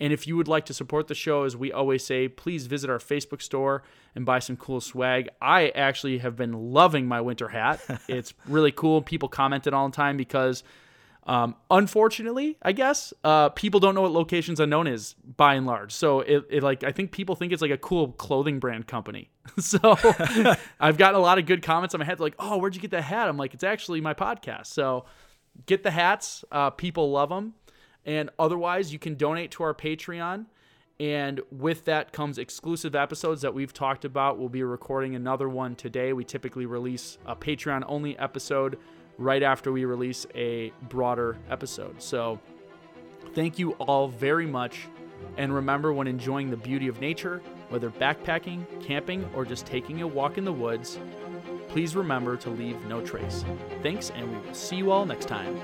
[0.00, 2.88] And if you would like to support the show, as we always say, please visit
[2.88, 3.82] our Facebook store
[4.14, 5.28] and buy some cool swag.
[5.42, 7.80] I actually have been loving my winter hat.
[8.08, 9.02] it's really cool.
[9.02, 10.62] People comment it all the time because,
[11.28, 15.92] um, unfortunately, I guess uh, people don't know what Locations Unknown is by and large.
[15.92, 19.28] So it, it like I think people think it's like a cool clothing brand company.
[19.58, 19.78] so
[20.80, 22.92] I've gotten a lot of good comments on my head like, "Oh, where'd you get
[22.92, 25.04] that hat?" I'm like, "It's actually my podcast." So
[25.66, 26.46] get the hats.
[26.50, 27.52] Uh, people love them.
[28.06, 30.46] And otherwise, you can donate to our Patreon.
[30.98, 34.38] And with that comes exclusive episodes that we've talked about.
[34.38, 36.14] We'll be recording another one today.
[36.14, 38.78] We typically release a Patreon only episode
[39.18, 42.00] right after we release a broader episode.
[42.00, 42.38] So
[43.34, 44.86] thank you all very much.
[45.36, 50.06] And remember, when enjoying the beauty of nature, whether backpacking, camping, or just taking a
[50.06, 50.98] walk in the woods,
[51.68, 53.44] please remember to leave no trace.
[53.82, 55.60] Thanks, and we will see you all next time.